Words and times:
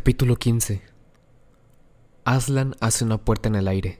Capítulo 0.00 0.36
15 0.36 0.80
Aslan 2.24 2.74
hace 2.80 3.04
una 3.04 3.18
puerta 3.18 3.50
en 3.50 3.54
el 3.54 3.68
aire. 3.68 3.98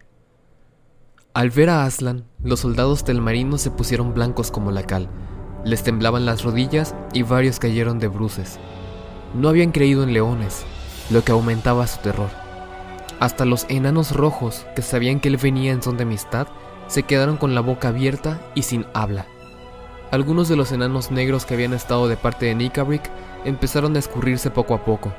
Al 1.34 1.50
ver 1.50 1.68
a 1.68 1.84
Aslan, 1.84 2.24
los 2.42 2.60
soldados 2.60 3.04
del 3.04 3.20
marino 3.20 3.58
se 3.58 3.70
pusieron 3.70 4.14
blancos 4.14 4.50
como 4.50 4.70
la 4.70 4.84
cal, 4.84 5.10
les 5.62 5.82
temblaban 5.82 6.24
las 6.24 6.42
rodillas 6.42 6.94
y 7.12 7.22
varios 7.22 7.58
cayeron 7.58 7.98
de 7.98 8.08
bruces. 8.08 8.58
No 9.34 9.50
habían 9.50 9.72
creído 9.72 10.02
en 10.02 10.14
leones, 10.14 10.64
lo 11.10 11.22
que 11.22 11.32
aumentaba 11.32 11.86
su 11.86 12.00
terror. 12.00 12.30
Hasta 13.18 13.44
los 13.44 13.66
enanos 13.68 14.16
rojos, 14.16 14.64
que 14.74 14.80
sabían 14.80 15.20
que 15.20 15.28
él 15.28 15.36
venía 15.36 15.70
en 15.70 15.82
son 15.82 15.98
de 15.98 16.04
amistad, 16.04 16.48
se 16.86 17.02
quedaron 17.02 17.36
con 17.36 17.54
la 17.54 17.60
boca 17.60 17.88
abierta 17.88 18.40
y 18.54 18.62
sin 18.62 18.86
habla. 18.94 19.26
Algunos 20.12 20.48
de 20.48 20.56
los 20.56 20.72
enanos 20.72 21.10
negros 21.10 21.44
que 21.44 21.52
habían 21.52 21.74
estado 21.74 22.08
de 22.08 22.16
parte 22.16 22.46
de 22.46 22.54
Nikabrick 22.54 23.10
empezaron 23.44 23.94
a 23.96 23.98
escurrirse 23.98 24.50
poco 24.50 24.72
a 24.72 24.82
poco, 24.82 25.12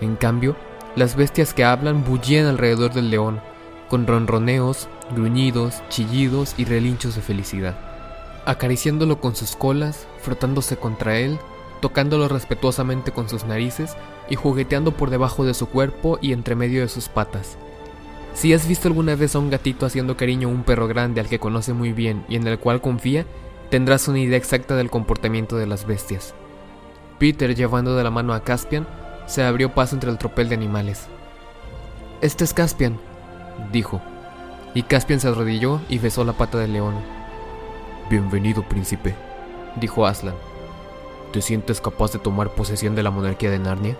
en 0.00 0.16
cambio, 0.16 0.56
las 0.96 1.16
bestias 1.16 1.54
que 1.54 1.64
hablan 1.64 2.04
bullían 2.04 2.46
alrededor 2.46 2.92
del 2.92 3.10
león, 3.10 3.40
con 3.88 4.06
ronroneos, 4.06 4.88
gruñidos, 5.14 5.82
chillidos 5.88 6.54
y 6.56 6.64
relinchos 6.64 7.16
de 7.16 7.22
felicidad, 7.22 7.76
acariciándolo 8.46 9.20
con 9.20 9.36
sus 9.36 9.56
colas, 9.56 10.06
frotándose 10.22 10.76
contra 10.76 11.18
él, 11.18 11.38
tocándolo 11.80 12.28
respetuosamente 12.28 13.12
con 13.12 13.28
sus 13.28 13.44
narices 13.44 13.96
y 14.28 14.36
jugueteando 14.36 14.92
por 14.92 15.10
debajo 15.10 15.44
de 15.44 15.54
su 15.54 15.66
cuerpo 15.66 16.18
y 16.20 16.32
entre 16.32 16.54
medio 16.54 16.82
de 16.82 16.88
sus 16.88 17.08
patas. 17.08 17.56
Si 18.34 18.52
has 18.54 18.68
visto 18.68 18.88
alguna 18.88 19.16
vez 19.16 19.34
a 19.34 19.38
un 19.38 19.50
gatito 19.50 19.86
haciendo 19.86 20.16
cariño 20.16 20.48
a 20.48 20.52
un 20.52 20.62
perro 20.62 20.86
grande 20.86 21.20
al 21.20 21.28
que 21.28 21.40
conoce 21.40 21.72
muy 21.72 21.92
bien 21.92 22.24
y 22.28 22.36
en 22.36 22.46
el 22.46 22.58
cual 22.58 22.80
confía, 22.80 23.26
tendrás 23.70 24.08
una 24.08 24.20
idea 24.20 24.38
exacta 24.38 24.76
del 24.76 24.90
comportamiento 24.90 25.56
de 25.56 25.66
las 25.66 25.86
bestias. 25.86 26.34
Peter, 27.18 27.54
llevando 27.54 27.96
de 27.96 28.04
la 28.04 28.10
mano 28.10 28.32
a 28.32 28.42
Caspian, 28.42 28.86
se 29.30 29.44
abrió 29.44 29.72
paso 29.72 29.94
entre 29.94 30.10
el 30.10 30.18
tropel 30.18 30.48
de 30.48 30.56
animales. 30.56 31.06
Este 32.20 32.42
es 32.42 32.52
Caspian, 32.52 32.98
dijo, 33.70 34.00
y 34.74 34.82
Caspian 34.82 35.20
se 35.20 35.28
arrodilló 35.28 35.80
y 35.88 36.00
besó 36.00 36.24
la 36.24 36.32
pata 36.32 36.58
del 36.58 36.72
león. 36.72 36.96
Bienvenido, 38.10 38.64
príncipe, 38.68 39.14
dijo 39.76 40.04
Aslan. 40.04 40.34
¿Te 41.32 41.40
sientes 41.42 41.80
capaz 41.80 42.10
de 42.10 42.18
tomar 42.18 42.50
posesión 42.50 42.96
de 42.96 43.04
la 43.04 43.12
monarquía 43.12 43.52
de 43.52 43.60
Narnia? 43.60 43.96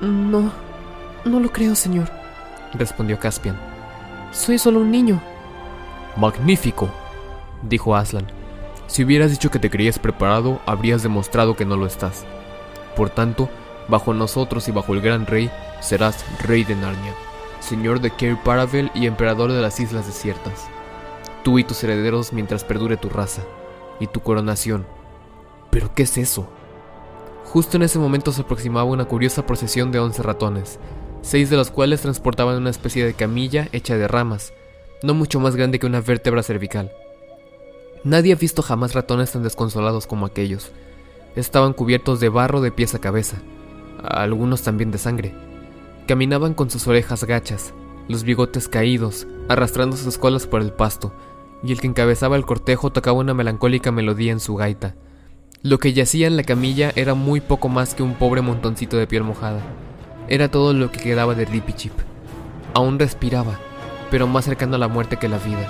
No, 0.00 0.50
no 1.26 1.38
lo 1.38 1.52
creo, 1.52 1.74
señor, 1.74 2.08
respondió 2.72 3.20
Caspian. 3.20 3.60
Soy 4.32 4.56
solo 4.56 4.80
un 4.80 4.90
niño. 4.90 5.20
Magnífico, 6.16 6.88
dijo 7.68 7.94
Aslan. 7.94 8.26
Si 8.86 9.04
hubieras 9.04 9.30
dicho 9.30 9.50
que 9.50 9.58
te 9.58 9.68
creías 9.68 9.98
preparado, 9.98 10.58
habrías 10.64 11.02
demostrado 11.02 11.54
que 11.54 11.66
no 11.66 11.76
lo 11.76 11.84
estás. 11.84 12.24
Por 12.96 13.10
tanto, 13.10 13.50
Bajo 13.90 14.14
nosotros 14.14 14.68
y 14.68 14.70
bajo 14.70 14.94
el 14.94 15.00
gran 15.00 15.26
rey 15.26 15.50
serás 15.80 16.24
rey 16.46 16.62
de 16.62 16.76
Narnia, 16.76 17.12
señor 17.58 18.00
de 18.00 18.12
Cair 18.12 18.38
Paravel 18.44 18.88
y 18.94 19.06
emperador 19.06 19.50
de 19.50 19.60
las 19.60 19.80
islas 19.80 20.06
desiertas. 20.06 20.68
Tú 21.42 21.58
y 21.58 21.64
tus 21.64 21.82
herederos 21.82 22.32
mientras 22.32 22.62
perdure 22.62 22.96
tu 22.96 23.08
raza 23.08 23.42
y 23.98 24.06
tu 24.06 24.20
coronación. 24.20 24.86
¿Pero 25.70 25.92
qué 25.92 26.04
es 26.04 26.18
eso? 26.18 26.48
Justo 27.46 27.78
en 27.78 27.82
ese 27.82 27.98
momento 27.98 28.30
se 28.30 28.42
aproximaba 28.42 28.84
una 28.84 29.06
curiosa 29.06 29.44
procesión 29.44 29.90
de 29.90 29.98
once 29.98 30.22
ratones, 30.22 30.78
seis 31.20 31.50
de 31.50 31.56
los 31.56 31.72
cuales 31.72 32.00
transportaban 32.00 32.58
una 32.58 32.70
especie 32.70 33.04
de 33.04 33.14
camilla 33.14 33.68
hecha 33.72 33.96
de 33.96 34.06
ramas, 34.06 34.52
no 35.02 35.14
mucho 35.14 35.40
más 35.40 35.56
grande 35.56 35.80
que 35.80 35.86
una 35.86 36.00
vértebra 36.00 36.44
cervical. 36.44 36.92
Nadie 38.04 38.34
ha 38.34 38.36
visto 38.36 38.62
jamás 38.62 38.94
ratones 38.94 39.32
tan 39.32 39.42
desconsolados 39.42 40.06
como 40.06 40.26
aquellos. 40.26 40.70
Estaban 41.34 41.72
cubiertos 41.72 42.20
de 42.20 42.28
barro 42.28 42.60
de 42.60 42.70
pies 42.70 42.94
a 42.94 43.00
cabeza, 43.00 43.38
algunos 44.02 44.62
también 44.62 44.90
de 44.90 44.98
sangre. 44.98 45.34
Caminaban 46.06 46.54
con 46.54 46.70
sus 46.70 46.86
orejas 46.86 47.24
gachas, 47.24 47.72
los 48.08 48.24
bigotes 48.24 48.68
caídos, 48.68 49.26
arrastrando 49.48 49.96
sus 49.96 50.18
colas 50.18 50.46
por 50.46 50.62
el 50.62 50.72
pasto, 50.72 51.12
y 51.62 51.72
el 51.72 51.80
que 51.80 51.86
encabezaba 51.86 52.36
el 52.36 52.46
cortejo 52.46 52.90
tocaba 52.90 53.18
una 53.18 53.34
melancólica 53.34 53.92
melodía 53.92 54.32
en 54.32 54.40
su 54.40 54.56
gaita. 54.56 54.94
Lo 55.62 55.78
que 55.78 55.92
yacía 55.92 56.26
en 56.26 56.36
la 56.36 56.42
camilla 56.42 56.92
era 56.96 57.14
muy 57.14 57.40
poco 57.40 57.68
más 57.68 57.94
que 57.94 58.02
un 58.02 58.14
pobre 58.14 58.40
montoncito 58.40 58.96
de 58.96 59.06
piel 59.06 59.24
mojada. 59.24 59.60
Era 60.26 60.50
todo 60.50 60.72
lo 60.72 60.90
que 60.90 61.00
quedaba 61.00 61.34
de 61.34 61.44
Rippy 61.44 61.74
Chip. 61.74 61.92
Aún 62.72 62.98
respiraba, 62.98 63.58
pero 64.10 64.26
más 64.26 64.46
cercano 64.46 64.76
a 64.76 64.78
la 64.78 64.88
muerte 64.88 65.18
que 65.18 65.28
la 65.28 65.38
vida, 65.38 65.68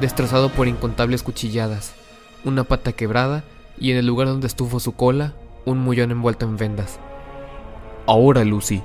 destrozado 0.00 0.48
por 0.48 0.68
incontables 0.68 1.22
cuchilladas, 1.22 1.94
una 2.44 2.64
pata 2.64 2.92
quebrada 2.92 3.44
y 3.78 3.92
en 3.92 3.98
el 3.98 4.06
lugar 4.06 4.28
donde 4.28 4.46
estuvo 4.46 4.80
su 4.80 4.92
cola, 4.92 5.34
un 5.64 5.78
mullón 5.78 6.10
envuelto 6.10 6.46
en 6.46 6.56
vendas. 6.56 6.98
Ahora, 8.06 8.44
Lucy, 8.44 8.82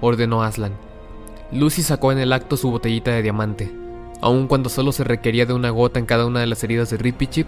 ordenó 0.00 0.42
Aslan. 0.42 0.72
Lucy 1.52 1.82
sacó 1.82 2.12
en 2.12 2.18
el 2.18 2.32
acto 2.32 2.56
su 2.56 2.70
botellita 2.70 3.10
de 3.10 3.22
diamante. 3.22 3.70
Aun 4.20 4.46
cuando 4.46 4.68
solo 4.68 4.92
se 4.92 5.04
requería 5.04 5.46
de 5.46 5.52
una 5.52 5.70
gota 5.70 5.98
en 5.98 6.06
cada 6.06 6.26
una 6.26 6.40
de 6.40 6.46
las 6.46 6.62
heridas 6.62 6.90
de 6.90 6.96
Rippy 6.96 7.26
Chip, 7.26 7.46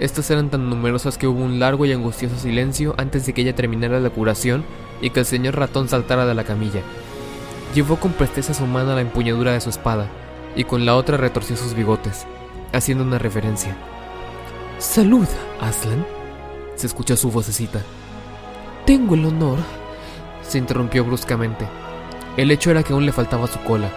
estas 0.00 0.30
eran 0.30 0.50
tan 0.50 0.68
numerosas 0.68 1.18
que 1.18 1.28
hubo 1.28 1.44
un 1.44 1.60
largo 1.60 1.86
y 1.86 1.92
angustioso 1.92 2.36
silencio 2.36 2.94
antes 2.98 3.26
de 3.26 3.32
que 3.32 3.42
ella 3.42 3.54
terminara 3.54 4.00
la 4.00 4.10
curación 4.10 4.64
y 5.00 5.10
que 5.10 5.20
el 5.20 5.26
señor 5.26 5.56
ratón 5.56 5.88
saltara 5.88 6.26
de 6.26 6.34
la 6.34 6.44
camilla. 6.44 6.80
Llevó 7.74 7.96
con 7.96 8.12
presteza 8.12 8.54
su 8.54 8.66
mano 8.66 8.90
a 8.92 8.94
la 8.96 9.02
empuñadura 9.02 9.52
de 9.52 9.60
su 9.60 9.70
espada 9.70 10.08
y 10.56 10.64
con 10.64 10.84
la 10.84 10.96
otra 10.96 11.16
retorció 11.16 11.56
sus 11.56 11.74
bigotes, 11.74 12.26
haciendo 12.72 13.04
una 13.04 13.18
referencia. 13.18 13.76
Salud, 14.78 15.28
Aslan, 15.60 16.04
se 16.74 16.86
escuchó 16.88 17.16
su 17.16 17.30
vocecita. 17.30 17.80
Tengo 18.86 19.14
el 19.14 19.24
honor 19.26 19.58
se 20.46 20.58
interrumpió 20.58 21.04
bruscamente. 21.04 21.66
El 22.36 22.50
hecho 22.50 22.70
era 22.70 22.82
que 22.82 22.92
aún 22.92 23.06
le 23.06 23.12
faltaba 23.12 23.46
su 23.46 23.60
cola, 23.60 23.90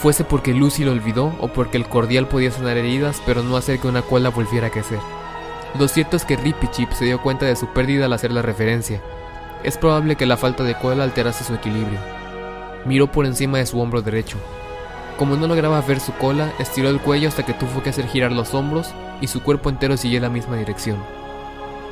fuese 0.00 0.24
porque 0.24 0.54
Lucy 0.54 0.84
lo 0.84 0.92
olvidó 0.92 1.34
o 1.40 1.48
porque 1.48 1.76
el 1.76 1.86
cordial 1.86 2.26
podía 2.26 2.50
sanar 2.50 2.78
heridas 2.78 3.22
pero 3.26 3.42
no 3.42 3.56
hacer 3.56 3.78
que 3.78 3.88
una 3.88 4.02
cola 4.02 4.30
volviera 4.30 4.68
a 4.68 4.70
crecer. 4.70 4.98
Lo 5.78 5.86
cierto 5.88 6.16
es 6.16 6.24
que 6.24 6.36
Rippy 6.36 6.68
Chip 6.68 6.90
se 6.92 7.04
dio 7.04 7.22
cuenta 7.22 7.46
de 7.46 7.54
su 7.54 7.66
pérdida 7.68 8.06
al 8.06 8.12
hacer 8.12 8.32
la 8.32 8.42
referencia. 8.42 9.00
Es 9.62 9.76
probable 9.76 10.16
que 10.16 10.26
la 10.26 10.36
falta 10.36 10.64
de 10.64 10.74
cola 10.74 11.04
alterase 11.04 11.44
su 11.44 11.54
equilibrio. 11.54 11.98
Miró 12.86 13.12
por 13.12 13.26
encima 13.26 13.58
de 13.58 13.66
su 13.66 13.78
hombro 13.78 14.00
derecho. 14.00 14.38
Como 15.18 15.36
no 15.36 15.46
lograba 15.46 15.80
ver 15.82 16.00
su 16.00 16.12
cola, 16.14 16.50
estiró 16.58 16.88
el 16.88 16.98
cuello 16.98 17.28
hasta 17.28 17.44
que 17.44 17.52
tuvo 17.52 17.82
que 17.82 17.90
hacer 17.90 18.06
girar 18.06 18.32
los 18.32 18.54
hombros 18.54 18.94
y 19.20 19.26
su 19.26 19.42
cuerpo 19.42 19.68
entero 19.68 19.98
siguió 19.98 20.18
la 20.20 20.30
misma 20.30 20.56
dirección. 20.56 20.96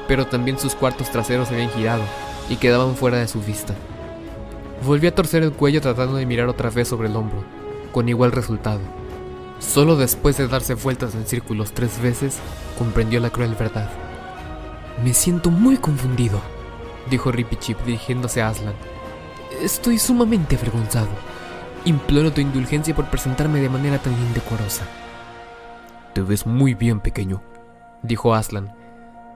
Pero 0.09 0.27
también 0.27 0.59
sus 0.59 0.75
cuartos 0.75 1.11
traseros 1.11 1.49
se 1.49 1.55
habían 1.55 1.71
girado, 1.71 2.03
y 2.49 2.57
quedaban 2.57 2.97
fuera 2.97 3.19
de 3.19 3.29
su 3.29 3.41
vista. 3.41 3.75
Volvió 4.85 5.11
a 5.11 5.15
torcer 5.15 5.43
el 5.43 5.53
cuello 5.53 5.81
tratando 5.81 6.17
de 6.17 6.27
mirar 6.27 6.49
otra 6.49 6.71
vez 6.71 6.89
sobre 6.89 7.09
el 7.09 7.17
hombro, 7.17 7.43
con 7.93 8.09
igual 8.09 8.33
resultado. 8.33 8.81
Solo 9.59 9.97
después 9.97 10.37
de 10.37 10.47
darse 10.47 10.75
vueltas 10.75 11.15
en 11.15 11.27
círculos 11.27 11.73
tres 11.73 12.01
veces, 12.01 12.39
comprendió 12.79 13.19
la 13.19 13.31
cruel 13.31 13.55
verdad. 13.55 13.91
Me 15.05 15.13
siento 15.15 15.51
muy 15.51 15.77
confundido, 15.77 16.41
dijo 17.11 17.33
Rippy 17.33 17.57
Chip 17.57 17.79
dirigiéndose 17.85 18.41
a 18.41 18.49
Aslan. 18.49 18.75
Estoy 19.61 19.99
sumamente 19.99 20.57
avergonzado. 20.57 21.09
Imploro 21.85 22.33
tu 22.33 22.41
indulgencia 22.41 22.95
por 22.95 23.11
presentarme 23.11 23.61
de 23.61 23.69
manera 23.69 23.99
tan 23.99 24.13
indecorosa. 24.13 24.85
Te 26.15 26.23
ves 26.23 26.47
muy 26.47 26.75
bien, 26.75 27.01
pequeño, 27.01 27.43
dijo 28.03 28.35
Aslan. 28.35 28.73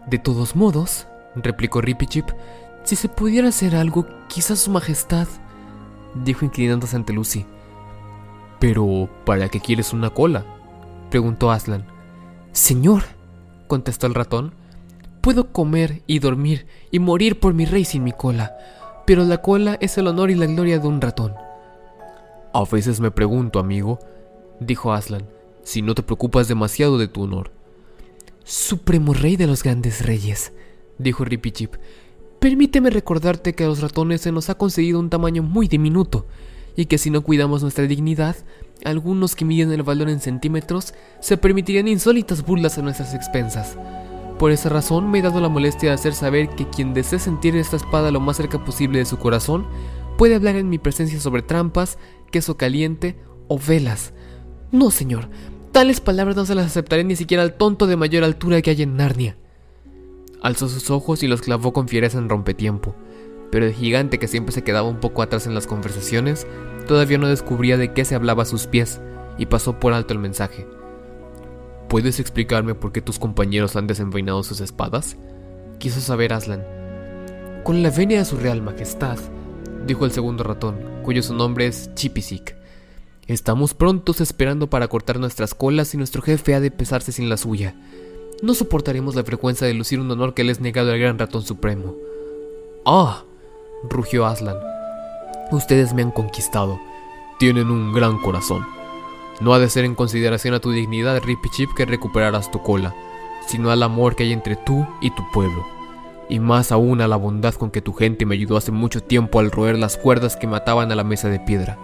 De 0.07 0.19
todos 0.19 0.55
modos, 0.57 1.07
replicó 1.37 1.81
Rippy 1.81 2.07
Chip, 2.07 2.31
si 2.85 2.97
se 2.97 3.09
pudiera 3.09 3.49
hacer 3.49 3.77
algo, 3.77 4.07
quizás 4.29 4.61
su 4.61 4.71
majestad, 4.71 5.29
dijo 6.15 6.45
inclinándose 6.45 6.97
ante 6.97 7.13
Lucy. 7.13 7.47
Pero, 8.59 9.09
¿para 9.25 9.49
qué 9.49 9.61
quieres 9.61 9.93
una 9.93 10.11
cola? 10.11 10.45
preguntó 11.11 11.51
Aslan. 11.51 11.85
Señor, 12.53 13.03
contestó 13.67 14.07
el 14.07 14.15
ratón, 14.15 14.55
puedo 15.21 15.53
comer 15.53 16.03
y 16.07 16.19
dormir 16.19 16.67
y 16.91 16.99
morir 16.99 17.41
por 17.41 17.55
mi 17.55 17.65
rey 17.65 17.85
sin 17.85 18.05
mi 18.05 18.13
cola, 18.13 18.57
pero 19.07 19.25
la 19.25 19.39
cola 19.39 19.79
es 19.81 19.97
el 19.99 20.07
honor 20.07 20.31
y 20.31 20.35
la 20.35 20.47
gloria 20.47 20.79
de 20.79 20.87
un 20.87 21.01
ratón. 21.01 21.35
A 22.53 22.65
veces 22.65 23.01
me 23.01 23.11
pregunto, 23.11 23.59
amigo, 23.59 23.99
dijo 24.61 24.93
Aslan, 24.93 25.27
si 25.63 25.81
no 25.83 25.95
te 25.95 26.03
preocupas 26.03 26.49
demasiado 26.49 26.99
de 26.99 27.09
tu 27.09 27.23
honor. 27.23 27.51
Supremo 28.45 29.15
rey 29.15 29.37
de 29.37 29.47
los 29.47 29.63
grandes 29.63 30.05
reyes, 30.05 30.53
dijo 30.99 31.25
Rippy 31.25 31.53
Chip, 31.53 31.75
Permíteme 32.43 32.91
recordarte 32.91 33.55
que 33.55 33.63
a 33.63 33.69
los 33.69 33.81
ratones 33.81 34.23
se 34.23 34.33
nos 34.33 34.51
ha 34.51 34.57
conseguido 34.57 34.99
un 34.99 35.11
tamaño 35.11 35.45
muy 35.45 35.69
diminuto, 35.69 36.27
y 36.75 36.87
que 36.87 36.99
si 36.99 37.09
no 37.09 37.21
cuidamos 37.21 37.63
nuestra 37.63 37.87
dignidad, 37.87 38.35
algunos 38.85 39.37
que 39.37 39.45
miden 39.45 39.71
el 39.71 39.85
valor 39.85 40.09
en 40.09 40.19
centímetros 40.19 40.93
se 41.21 41.37
permitirían 41.37 41.87
insólitas 41.87 42.45
burlas 42.45 42.79
a 42.79 42.83
nuestras 42.83 43.15
expensas. 43.15 43.79
Por 44.41 44.51
esa 44.51 44.71
razón 44.71 45.09
me 45.09 45.21
he 45.21 45.23
dado 45.23 45.41
la 45.41 45.49
molestia 45.49 45.91
de 45.91 45.95
hacer 45.95 46.15
saber 46.15 46.49
que 46.49 46.69
quien 46.69 46.95
desee 46.95 47.21
sentir 47.21 47.55
esta 47.55 47.77
espada 47.77 48.11
lo 48.11 48.19
más 48.19 48.39
cerca 48.39 48.65
posible 48.65 48.99
de 48.99 49.05
su 49.05 49.19
corazón, 49.19 49.65
puede 50.19 50.35
hablar 50.35 50.57
en 50.57 50.69
mi 50.69 50.79
presencia 50.79 51.21
sobre 51.21 51.43
trampas, 51.43 51.97
queso 52.33 52.57
caliente 52.57 53.21
o 53.47 53.57
velas. 53.57 54.15
No, 54.73 54.91
señor, 54.91 55.29
tales 55.71 56.01
palabras 56.01 56.35
no 56.35 56.45
se 56.45 56.57
las 56.57 56.67
aceptaré 56.67 57.05
ni 57.05 57.15
siquiera 57.15 57.45
al 57.45 57.55
tonto 57.55 57.87
de 57.87 57.95
mayor 57.95 58.25
altura 58.25 58.61
que 58.63 58.71
hay 58.71 58.83
en 58.83 58.97
Narnia. 58.97 59.37
Alzó 60.43 60.69
sus 60.69 60.91
ojos 60.91 61.23
y 61.23 61.29
los 61.29 61.41
clavó 61.41 61.73
con 61.73 61.89
fiereza 61.89 62.19
en 62.19 62.29
rompetiempo. 62.29 62.95
pero 63.53 63.67
el 63.67 63.75
gigante 63.75 64.19
que 64.19 64.29
siempre 64.29 64.55
se 64.55 64.65
quedaba 64.65 64.89
un 64.89 64.99
poco 64.99 65.21
atrás 65.21 65.47
en 65.47 65.55
las 65.55 65.67
conversaciones, 65.67 66.47
todavía 66.89 67.19
no 67.19 67.29
descubría 67.29 67.77
de 67.77 67.93
qué 67.93 68.07
se 68.07 68.15
hablaba 68.15 68.45
a 68.45 68.47
sus 68.47 68.67
pies, 68.67 68.99
y 69.37 69.45
pasó 69.45 69.79
por 69.79 69.93
alto 69.93 70.15
el 70.15 70.21
mensaje. 70.21 70.67
¿Puedes 71.87 72.19
explicarme 72.19 72.75
por 72.75 72.93
qué 72.93 73.03
tus 73.03 73.19
compañeros 73.19 73.77
han 73.77 73.87
desenvainado 73.87 74.43
sus 74.43 74.63
espadas? 74.63 75.19
Quiso 75.79 76.01
saber 76.01 76.33
Aslan. 76.33 76.65
Con 77.63 77.83
la 77.83 77.91
venia 77.91 78.21
de 78.21 78.25
su 78.25 78.39
real 78.39 78.63
majestad, 78.63 79.19
dijo 79.87 80.07
el 80.07 80.13
segundo 80.13 80.45
ratón, 80.45 80.77
cuyo 81.03 81.23
su 81.23 81.35
nombre 81.35 81.67
es 81.67 81.95
Chipisik. 81.95 82.57
Estamos 83.27 83.75
prontos 83.75 84.23
esperando 84.23 84.71
para 84.71 84.89
cortar 84.89 85.21
nuestras 85.21 85.55
colas 85.55 85.93
y 85.93 85.99
nuestro 85.99 86.23
jefe 86.23 86.55
ha 86.55 86.61
de 86.61 86.71
pesarse 86.71 87.13
sin 87.13 87.29
la 87.29 87.37
suya. 87.37 87.75
No 88.43 88.55
soportaremos 88.55 89.15
la 89.15 89.23
frecuencia 89.23 89.69
de 89.69 89.73
lucir 89.73 90.01
un 90.01 90.11
honor 90.11 90.35
que 90.35 90.43
le 90.43 90.51
es 90.51 90.59
negado 90.59 90.91
al 90.91 90.99
gran 90.99 91.17
ratón 91.17 91.43
supremo. 91.43 91.95
¡Ah! 92.85 93.23
rugió 93.89 94.27
Aslan. 94.27 94.57
Ustedes 95.53 95.95
me 95.95 96.03
han 96.03 96.11
conquistado. 96.11 96.81
Tienen 97.39 97.71
un 97.71 97.93
gran 97.93 98.19
corazón. 98.19 98.67
No 99.41 99.55
ha 99.55 99.61
de 99.61 99.71
ser 99.71 99.85
en 99.85 99.95
consideración 99.95 100.55
a 100.55 100.59
tu 100.59 100.73
dignidad, 100.73 101.23
Rippy 101.23 101.51
Chip, 101.51 101.71
que 101.77 101.87
recuperarás 101.87 102.51
tu 102.51 102.61
cola, 102.61 102.93
sino 103.47 103.71
al 103.71 103.81
amor 103.85 104.17
que 104.17 104.25
hay 104.25 104.33
entre 104.33 104.57
tú 104.57 104.89
y 105.01 105.11
tu 105.11 105.23
pueblo. 105.33 105.65
Y 106.29 106.41
más 106.41 106.73
aún 106.73 107.01
a 107.01 107.07
la 107.07 107.17
bondad 107.17 107.55
con 107.55 107.71
que 107.71 107.81
tu 107.81 107.93
gente 107.93 108.27
me 108.27 108.35
ayudó 108.35 108.57
hace 108.57 108.73
mucho 108.73 109.05
tiempo 109.05 109.39
al 109.39 109.53
roer 109.53 109.79
las 109.79 109.97
cuerdas 109.97 110.37
que 110.37 110.49
mataban 110.49 110.91
a 110.91 110.97
la 110.97 111.05
mesa 111.05 111.29
de 111.29 111.39
piedra. 111.39 111.79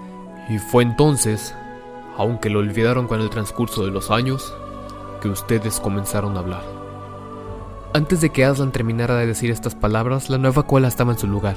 Y 0.50 0.58
fue 0.58 0.82
entonces, 0.82 1.54
aunque 2.16 2.50
lo 2.50 2.58
olvidaron 2.58 3.06
con 3.06 3.20
el 3.20 3.30
transcurso 3.30 3.84
de 3.84 3.92
los 3.92 4.10
años, 4.10 4.52
que 5.20 5.28
ustedes 5.28 5.80
comenzaron 5.80 6.36
a 6.36 6.40
hablar. 6.40 6.62
Antes 7.94 8.20
de 8.20 8.30
que 8.30 8.44
Aslan 8.44 8.72
terminara 8.72 9.16
de 9.16 9.26
decir 9.26 9.50
estas 9.50 9.74
palabras, 9.74 10.30
la 10.30 10.38
nueva 10.38 10.66
cola 10.66 10.88
estaba 10.88 11.12
en 11.12 11.18
su 11.18 11.26
lugar. 11.26 11.56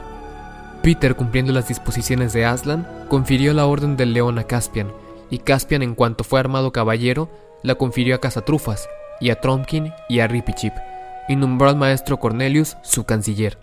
Peter, 0.82 1.16
cumpliendo 1.16 1.52
las 1.52 1.68
disposiciones 1.68 2.34
de 2.34 2.46
Aslan, 2.46 2.88
confirió 3.10 3.54
la 3.54 3.66
orden 3.66 3.98
del 3.98 4.14
león 4.14 4.40
a 4.40 4.46
Caspian, 4.46 4.92
y 5.30 5.40
Caspian, 5.40 5.84
en 5.84 5.94
cuanto 5.94 6.24
fue 6.24 6.40
armado 6.40 6.72
caballero, 6.72 7.30
la 7.64 7.76
confirió 7.76 8.16
a 8.16 8.20
Cazatrufas, 8.20 8.90
y 9.20 9.30
a 9.30 9.40
Tromkin 9.40 9.94
y 10.10 10.20
a 10.20 10.28
Ripichip, 10.28 10.74
y 11.30 11.36
nombró 11.36 11.70
al 11.70 11.76
maestro 11.76 12.20
Cornelius 12.20 12.78
su 12.82 13.06
canciller. 13.06 13.60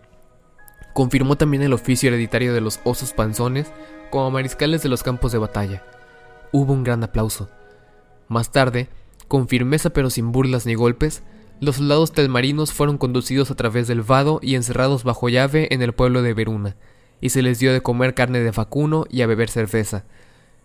Confirmó 0.94 1.36
también 1.36 1.62
el 1.62 1.72
oficio 1.72 2.08
hereditario 2.08 2.54
de 2.54 2.60
los 2.60 2.80
osos 2.84 3.12
panzones 3.12 3.72
como 4.10 4.30
mariscales 4.30 4.82
de 4.82 4.88
los 4.88 5.02
campos 5.02 5.32
de 5.32 5.38
batalla. 5.38 5.82
Hubo 6.52 6.72
un 6.72 6.84
gran 6.84 7.02
aplauso. 7.02 7.48
Más 8.28 8.52
tarde, 8.52 8.88
con 9.28 9.46
firmeza 9.46 9.90
pero 9.90 10.10
sin 10.10 10.32
burlas 10.32 10.66
ni 10.66 10.74
golpes, 10.74 11.22
los 11.60 11.76
soldados 11.76 12.12
telmarinos 12.12 12.72
fueron 12.72 12.98
conducidos 12.98 13.50
a 13.50 13.54
través 13.54 13.88
del 13.88 14.02
vado 14.02 14.38
y 14.42 14.54
encerrados 14.54 15.04
bajo 15.04 15.28
llave 15.28 15.68
en 15.70 15.82
el 15.82 15.92
pueblo 15.92 16.22
de 16.22 16.34
Veruna, 16.34 16.76
y 17.20 17.30
se 17.30 17.42
les 17.42 17.58
dio 17.58 17.72
de 17.72 17.80
comer 17.80 18.14
carne 18.14 18.40
de 18.40 18.50
vacuno 18.50 19.04
y 19.10 19.22
a 19.22 19.26
beber 19.26 19.50
cerveza. 19.50 20.04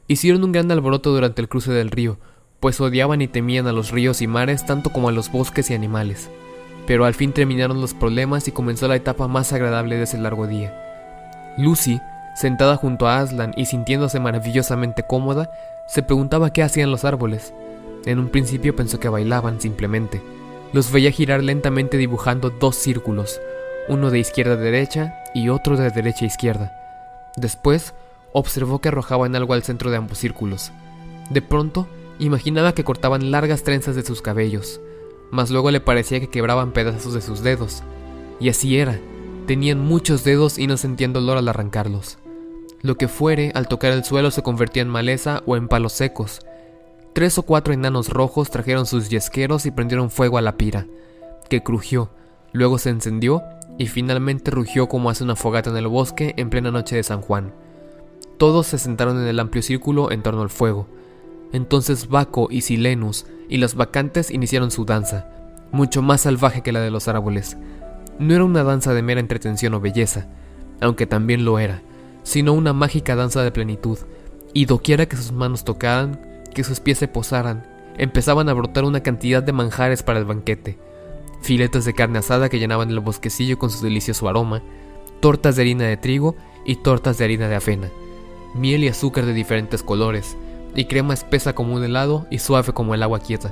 Hicieron 0.08 0.44
un 0.44 0.52
gran 0.52 0.72
alboroto 0.72 1.12
durante 1.12 1.42
el 1.42 1.50
cruce 1.50 1.72
del 1.72 1.92
río, 1.92 2.20
pues 2.60 2.80
odiaban 2.80 3.22
y 3.22 3.28
temían 3.28 3.68
a 3.68 3.74
los 3.74 3.92
ríos 3.92 4.22
y 4.22 4.28
mares 4.28 4.66
tanto 4.66 4.92
como 4.92 5.10
a 5.10 5.12
los 5.12 5.32
bosques 5.32 5.70
y 5.70 5.74
animales. 5.74 6.30
Pero 6.86 7.06
al 7.06 7.14
fin 7.14 7.32
terminaron 7.32 7.82
los 7.82 7.94
problemas 7.94 8.48
y 8.48 8.52
comenzó 8.52 8.88
la 8.88 8.96
etapa 8.96 9.28
más 9.28 9.52
agradable 9.52 9.96
de 9.98 10.04
ese 10.04 10.18
largo 10.18 10.48
día. 10.48 10.74
Lucy, 11.58 12.00
sentada 12.36 12.78
junto 12.78 13.08
a 13.08 13.20
Aslan 13.20 13.54
y 13.58 13.66
sintiéndose 13.66 14.20
maravillosamente 14.20 15.04
cómoda, 15.04 15.50
se 15.88 16.04
preguntaba 16.04 16.52
qué 16.52 16.64
hacían 16.64 16.92
los 16.92 17.04
árboles. 17.04 17.54
En 18.06 18.20
un 18.20 18.30
principio 18.30 18.76
pensó 18.76 19.00
que 19.00 19.10
bailaban 19.10 19.62
simplemente. 19.62 20.22
Los 20.74 20.92
veía 20.92 21.12
girar 21.12 21.44
lentamente 21.44 21.98
dibujando 21.98 22.50
dos 22.50 22.76
círculos, 22.76 23.40
uno 23.88 24.10
de 24.10 24.20
izquierda 24.20 24.54
a 24.54 24.58
derecha 24.58 25.14
y 25.34 25.50
otro 25.50 25.78
de 25.78 25.90
derecha 25.90 26.26
a 26.26 26.28
izquierda. 26.28 26.72
Después, 27.36 27.94
observó 28.34 28.80
que 28.80 28.90
arrojaban 28.90 29.36
algo 29.36 29.54
al 29.54 29.64
centro 29.64 29.92
de 29.92 29.98
ambos 29.98 30.18
círculos. 30.18 30.72
De 31.30 31.42
pronto, 31.42 31.88
imaginaba 32.20 32.74
que 32.74 32.84
cortaban 32.84 33.32
largas 33.32 33.64
trenzas 33.64 33.96
de 33.96 34.04
sus 34.04 34.22
cabellos, 34.22 34.82
mas 35.32 35.50
luego 35.50 35.72
le 35.72 35.80
parecía 35.80 36.20
que 36.20 36.30
quebraban 36.30 36.72
pedazos 36.72 37.14
de 37.14 37.22
sus 37.22 37.42
dedos. 37.42 37.84
Y 38.40 38.50
así 38.50 38.78
era, 38.78 39.00
tenían 39.48 39.80
muchos 39.80 40.24
dedos 40.24 40.58
y 40.58 40.68
no 40.68 40.78
sentían 40.78 41.14
dolor 41.14 41.38
al 41.38 41.48
arrancarlos. 41.48 42.18
Lo 42.82 42.96
que 42.96 43.08
fuere, 43.08 43.52
al 43.56 43.68
tocar 43.68 43.94
el 43.94 44.04
suelo 44.04 44.30
se 44.30 44.44
convertía 44.44 44.82
en 44.82 44.90
maleza 44.90 45.42
o 45.46 45.56
en 45.56 45.70
palos 45.70 45.94
secos, 45.94 46.42
Tres 47.14 47.38
o 47.38 47.44
cuatro 47.44 47.76
enanos 47.76 48.10
rojos 48.10 48.50
trajeron 48.50 48.88
sus 48.88 49.10
yesqueros 49.10 49.68
y 49.68 49.72
prendieron 49.72 50.10
fuego 50.10 50.40
a 50.40 50.42
la 50.42 50.58
pira, 50.58 50.88
que 51.48 51.62
crujió, 51.62 52.10
luego 52.54 52.80
se 52.80 52.90
encendió 52.90 53.44
y 53.78 53.86
finalmente 53.86 54.50
rugió 54.50 54.90
como 54.90 55.12
hace 55.12 55.24
una 55.24 55.36
fogata 55.36 55.70
en 55.70 55.78
el 55.78 55.88
bosque 55.88 56.34
en 56.38 56.50
plena 56.50 56.72
noche 56.72 56.96
de 56.96 57.04
San 57.04 57.22
Juan. 57.22 57.54
Todos 58.40 58.66
se 58.66 58.80
sentaron 58.80 59.22
en 59.22 59.28
el 59.28 59.40
amplio 59.40 59.62
círculo 59.62 60.12
en 60.12 60.24
torno 60.24 60.42
al 60.42 60.50
fuego. 60.50 60.88
Entonces 61.52 62.10
Baco 62.10 62.48
y 62.50 62.62
Silenus 62.62 63.28
y 63.48 63.58
los 63.58 63.76
vacantes 63.76 64.32
iniciaron 64.32 64.72
su 64.72 64.84
danza, 64.84 65.30
mucho 65.72 66.02
más 66.02 66.22
salvaje 66.22 66.62
que 66.62 66.72
la 66.72 66.82
de 66.82 66.90
los 66.90 67.08
árboles. 67.08 67.58
No 68.18 68.34
era 68.34 68.44
una 68.44 68.64
danza 68.64 68.92
de 68.96 69.04
mera 69.04 69.20
entretención 69.20 69.76
o 69.76 69.80
belleza, 69.80 70.28
aunque 70.82 71.06
también 71.06 71.46
lo 71.46 71.60
era, 71.60 71.84
sino 72.24 72.54
una 72.54 72.74
mágica 72.74 73.16
danza 73.16 73.44
de 73.44 73.52
plenitud, 73.52 74.00
y 74.52 74.66
doquiera 74.66 75.06
que 75.06 75.18
sus 75.18 75.32
manos 75.32 75.64
tocaran, 75.64 76.33
que 76.54 76.64
sus 76.64 76.80
pies 76.80 76.98
se 76.98 77.08
posaran, 77.08 77.66
empezaban 77.98 78.50
a 78.50 78.54
brotar 78.54 78.86
una 78.86 79.02
cantidad 79.02 79.44
de 79.44 79.52
manjares 79.52 80.04
para 80.04 80.20
el 80.20 80.26
banquete. 80.26 80.78
Filetes 81.42 81.86
de 81.86 81.94
carne 81.94 82.20
asada 82.20 82.50
que 82.50 82.60
llenaban 82.60 82.90
el 82.90 83.00
bosquecillo 83.00 83.60
con 83.60 83.70
su 83.70 83.84
delicioso 83.84 84.30
aroma, 84.30 84.62
tortas 85.20 85.56
de 85.56 85.64
harina 85.64 85.86
de 85.86 85.98
trigo 85.98 86.36
y 86.66 86.78
tortas 86.78 87.18
de 87.18 87.26
harina 87.26 87.48
de 87.48 87.56
avena, 87.56 87.90
miel 88.56 88.84
y 88.84 88.88
azúcar 88.88 89.26
de 89.26 89.34
diferentes 89.34 89.84
colores, 89.84 90.38
y 90.76 90.86
crema 90.86 91.14
espesa 91.14 91.54
como 91.54 91.76
un 91.76 91.84
helado 91.84 92.26
y 92.30 92.40
suave 92.40 92.74
como 92.74 92.96
el 92.96 93.04
agua 93.04 93.20
quieta, 93.20 93.52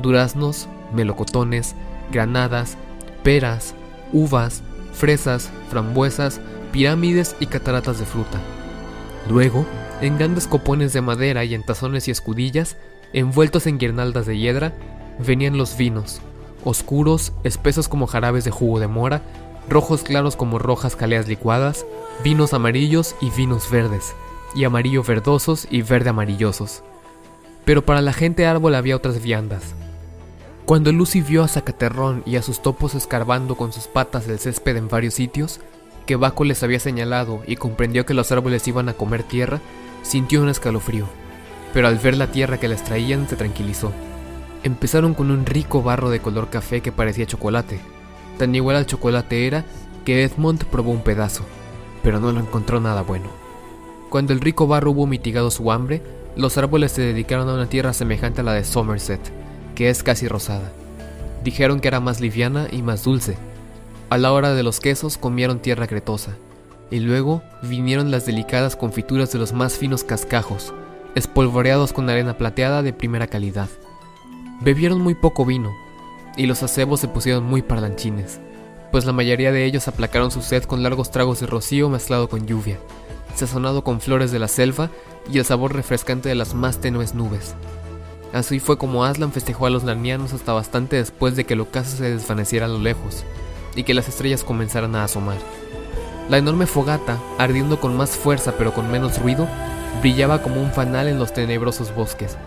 duraznos, 0.00 0.68
melocotones, 0.92 1.74
granadas, 2.10 2.76
peras, 3.22 3.74
uvas, 4.12 4.62
fresas, 4.92 5.50
frambuesas, 5.70 6.40
pirámides 6.72 7.36
y 7.40 7.46
cataratas 7.46 7.98
de 7.98 8.06
fruta. 8.06 8.40
Luego, 9.28 9.64
en 10.02 10.18
grandes 10.18 10.48
copones 10.48 10.92
de 10.92 11.00
madera 11.00 11.44
y 11.44 11.54
en 11.54 11.62
tazones 11.62 12.08
y 12.08 12.10
escudillas, 12.10 12.76
envueltos 13.12 13.68
en 13.68 13.78
guirnaldas 13.78 14.26
de 14.26 14.36
hiedra, 14.36 14.72
venían 15.24 15.56
los 15.56 15.76
vinos, 15.76 16.20
oscuros, 16.64 17.32
espesos 17.44 17.88
como 17.88 18.08
jarabes 18.08 18.44
de 18.44 18.50
jugo 18.50 18.80
de 18.80 18.88
mora, 18.88 19.22
rojos 19.68 20.02
claros 20.02 20.34
como 20.34 20.58
rojas 20.58 20.96
caleas 20.96 21.28
licuadas, 21.28 21.86
vinos 22.24 22.52
amarillos 22.52 23.14
y 23.20 23.30
vinos 23.30 23.70
verdes, 23.70 24.14
y 24.56 24.64
amarillo 24.64 25.04
verdosos 25.04 25.68
y 25.70 25.82
verde 25.82 26.10
amarillosos. 26.10 26.82
Pero 27.64 27.86
para 27.86 28.00
la 28.00 28.12
gente 28.12 28.44
árbol 28.44 28.74
había 28.74 28.96
otras 28.96 29.22
viandas. 29.22 29.62
Cuando 30.64 30.90
Lucy 30.90 31.20
vio 31.20 31.44
a 31.44 31.48
Zacaterrón 31.48 32.24
y 32.26 32.34
a 32.34 32.42
sus 32.42 32.60
topos 32.60 32.96
escarbando 32.96 33.56
con 33.56 33.72
sus 33.72 33.86
patas 33.86 34.26
el 34.26 34.40
césped 34.40 34.76
en 34.76 34.88
varios 34.88 35.14
sitios, 35.14 35.60
que 36.06 36.16
Baco 36.16 36.42
les 36.42 36.64
había 36.64 36.80
señalado 36.80 37.42
y 37.46 37.54
comprendió 37.54 38.04
que 38.04 38.14
los 38.14 38.32
árboles 38.32 38.66
iban 38.66 38.88
a 38.88 38.94
comer 38.94 39.22
tierra, 39.22 39.60
Sintió 40.02 40.42
un 40.42 40.48
escalofrío, 40.48 41.06
pero 41.72 41.88
al 41.88 41.98
ver 41.98 42.16
la 42.16 42.26
tierra 42.26 42.58
que 42.58 42.68
les 42.68 42.82
traían 42.84 43.28
se 43.28 43.36
tranquilizó. 43.36 43.92
Empezaron 44.64 45.14
con 45.14 45.30
un 45.30 45.46
rico 45.46 45.82
barro 45.82 46.10
de 46.10 46.20
color 46.20 46.50
café 46.50 46.80
que 46.80 46.92
parecía 46.92 47.26
chocolate. 47.26 47.80
Tan 48.38 48.54
igual 48.54 48.76
al 48.76 48.86
chocolate 48.86 49.46
era 49.46 49.64
que 50.04 50.24
Edmond 50.24 50.64
probó 50.64 50.90
un 50.90 51.02
pedazo, 51.02 51.44
pero 52.02 52.20
no 52.20 52.32
lo 52.32 52.40
encontró 52.40 52.80
nada 52.80 53.02
bueno. 53.02 53.30
Cuando 54.10 54.32
el 54.32 54.40
rico 54.40 54.66
barro 54.66 54.90
hubo 54.90 55.06
mitigado 55.06 55.50
su 55.50 55.72
hambre, 55.72 56.02
los 56.36 56.58
árboles 56.58 56.92
se 56.92 57.02
dedicaron 57.02 57.48
a 57.48 57.54
una 57.54 57.68
tierra 57.68 57.92
semejante 57.92 58.40
a 58.40 58.44
la 58.44 58.52
de 58.52 58.64
Somerset, 58.64 59.20
que 59.74 59.88
es 59.88 60.02
casi 60.02 60.28
rosada. 60.28 60.72
Dijeron 61.44 61.80
que 61.80 61.88
era 61.88 62.00
más 62.00 62.20
liviana 62.20 62.68
y 62.70 62.82
más 62.82 63.04
dulce. 63.04 63.36
A 64.10 64.18
la 64.18 64.32
hora 64.32 64.54
de 64.54 64.62
los 64.62 64.80
quesos 64.80 65.16
comieron 65.16 65.60
tierra 65.60 65.86
cretosa, 65.86 66.36
y 66.92 67.00
luego 67.00 67.42
vinieron 67.62 68.10
las 68.10 68.26
delicadas 68.26 68.76
confituras 68.76 69.32
de 69.32 69.38
los 69.38 69.54
más 69.54 69.78
finos 69.78 70.04
cascajos, 70.04 70.74
espolvoreados 71.14 71.94
con 71.94 72.08
arena 72.10 72.36
plateada 72.36 72.82
de 72.82 72.92
primera 72.92 73.26
calidad. 73.26 73.70
Bebieron 74.60 75.00
muy 75.00 75.14
poco 75.14 75.46
vino, 75.46 75.70
y 76.36 76.44
los 76.44 76.62
acebos 76.62 77.00
se 77.00 77.08
pusieron 77.08 77.44
muy 77.44 77.62
parlanchines, 77.62 78.40
pues 78.92 79.06
la 79.06 79.12
mayoría 79.14 79.52
de 79.52 79.64
ellos 79.64 79.88
aplacaron 79.88 80.30
su 80.30 80.42
sed 80.42 80.64
con 80.64 80.82
largos 80.82 81.10
tragos 81.10 81.40
de 81.40 81.46
rocío 81.46 81.88
mezclado 81.88 82.28
con 82.28 82.46
lluvia, 82.46 82.78
sazonado 83.34 83.82
con 83.84 84.02
flores 84.02 84.30
de 84.30 84.38
la 84.38 84.48
selva 84.48 84.90
y 85.32 85.38
el 85.38 85.46
sabor 85.46 85.74
refrescante 85.74 86.28
de 86.28 86.34
las 86.34 86.52
más 86.52 86.78
tenues 86.78 87.14
nubes. 87.14 87.54
Así 88.34 88.60
fue 88.60 88.76
como 88.76 89.06
Aslan 89.06 89.32
festejó 89.32 89.64
a 89.64 89.70
los 89.70 89.82
narnianos 89.82 90.34
hasta 90.34 90.52
bastante 90.52 90.96
después 90.96 91.36
de 91.36 91.44
que 91.44 91.54
el 91.54 91.60
ocaso 91.60 91.96
se 91.96 92.10
desvaneciera 92.10 92.66
a 92.66 92.68
lo 92.68 92.78
lejos 92.78 93.24
y 93.76 93.84
que 93.84 93.94
las 93.94 94.08
estrellas 94.08 94.44
comenzaran 94.44 94.94
a 94.94 95.04
asomar. 95.04 95.38
La 96.32 96.38
enorme 96.38 96.64
fogata, 96.64 97.20
ardiendo 97.36 97.78
con 97.78 97.94
más 97.94 98.16
fuerza 98.16 98.54
pero 98.56 98.72
con 98.72 98.90
menos 98.90 99.20
ruido, 99.20 99.46
brillaba 100.00 100.40
como 100.40 100.62
un 100.62 100.72
fanal 100.72 101.06
en 101.08 101.18
los 101.18 101.34
tenebrosos 101.34 101.94
bosques. 101.94 102.38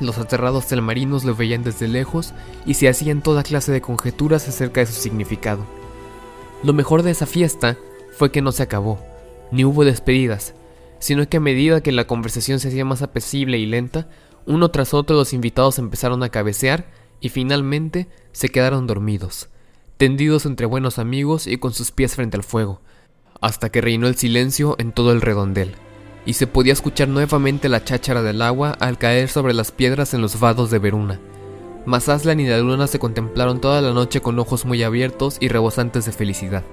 Los 0.00 0.18
aterrados 0.18 0.66
telmarinos 0.66 1.24
lo 1.24 1.34
veían 1.34 1.64
desde 1.64 1.88
lejos 1.88 2.34
y 2.66 2.74
se 2.74 2.90
hacían 2.90 3.22
toda 3.22 3.42
clase 3.42 3.72
de 3.72 3.80
conjeturas 3.80 4.46
acerca 4.48 4.80
de 4.80 4.86
su 4.86 5.00
significado. 5.00 5.64
Lo 6.62 6.74
mejor 6.74 7.02
de 7.02 7.12
esa 7.12 7.24
fiesta 7.24 7.78
fue 8.18 8.30
que 8.30 8.42
no 8.42 8.52
se 8.52 8.64
acabó, 8.64 8.98
ni 9.50 9.64
hubo 9.64 9.86
despedidas, 9.86 10.52
sino 10.98 11.26
que 11.26 11.38
a 11.38 11.40
medida 11.40 11.80
que 11.80 11.92
la 11.92 12.06
conversación 12.06 12.60
se 12.60 12.68
hacía 12.68 12.84
más 12.84 13.00
apacible 13.00 13.56
y 13.56 13.64
lenta, 13.64 14.08
uno 14.44 14.70
tras 14.70 14.92
otro 14.92 15.16
los 15.16 15.32
invitados 15.32 15.78
empezaron 15.78 16.22
a 16.22 16.28
cabecear 16.28 16.84
y 17.18 17.30
finalmente 17.30 18.08
se 18.32 18.50
quedaron 18.50 18.86
dormidos, 18.86 19.48
tendidos 20.00 20.46
entre 20.46 20.64
buenos 20.64 20.98
amigos 20.98 21.46
y 21.46 21.58
con 21.58 21.74
sus 21.74 21.90
pies 21.90 22.14
frente 22.14 22.38
al 22.38 22.42
fuego, 22.42 22.80
hasta 23.42 23.68
que 23.68 23.82
reinó 23.82 24.06
el 24.06 24.16
silencio 24.16 24.74
en 24.78 24.92
todo 24.92 25.12
el 25.12 25.20
redondel, 25.20 25.74
y 26.24 26.32
se 26.32 26.46
podía 26.46 26.72
escuchar 26.72 27.08
nuevamente 27.08 27.68
la 27.68 27.84
cháchara 27.84 28.22
del 28.22 28.40
agua 28.40 28.70
al 28.80 28.96
caer 28.96 29.28
sobre 29.28 29.52
las 29.52 29.72
piedras 29.72 30.14
en 30.14 30.22
los 30.22 30.40
vados 30.40 30.70
de 30.70 30.78
Veruna. 30.78 31.20
Mas 31.84 32.08
Aslan 32.08 32.40
y 32.40 32.46
la 32.46 32.56
luna 32.60 32.86
se 32.86 32.98
contemplaron 32.98 33.60
toda 33.60 33.82
la 33.82 33.92
noche 33.92 34.22
con 34.22 34.38
ojos 34.38 34.64
muy 34.64 34.82
abiertos 34.82 35.36
y 35.38 35.48
rebosantes 35.48 36.06
de 36.06 36.12
felicidad. 36.12 36.64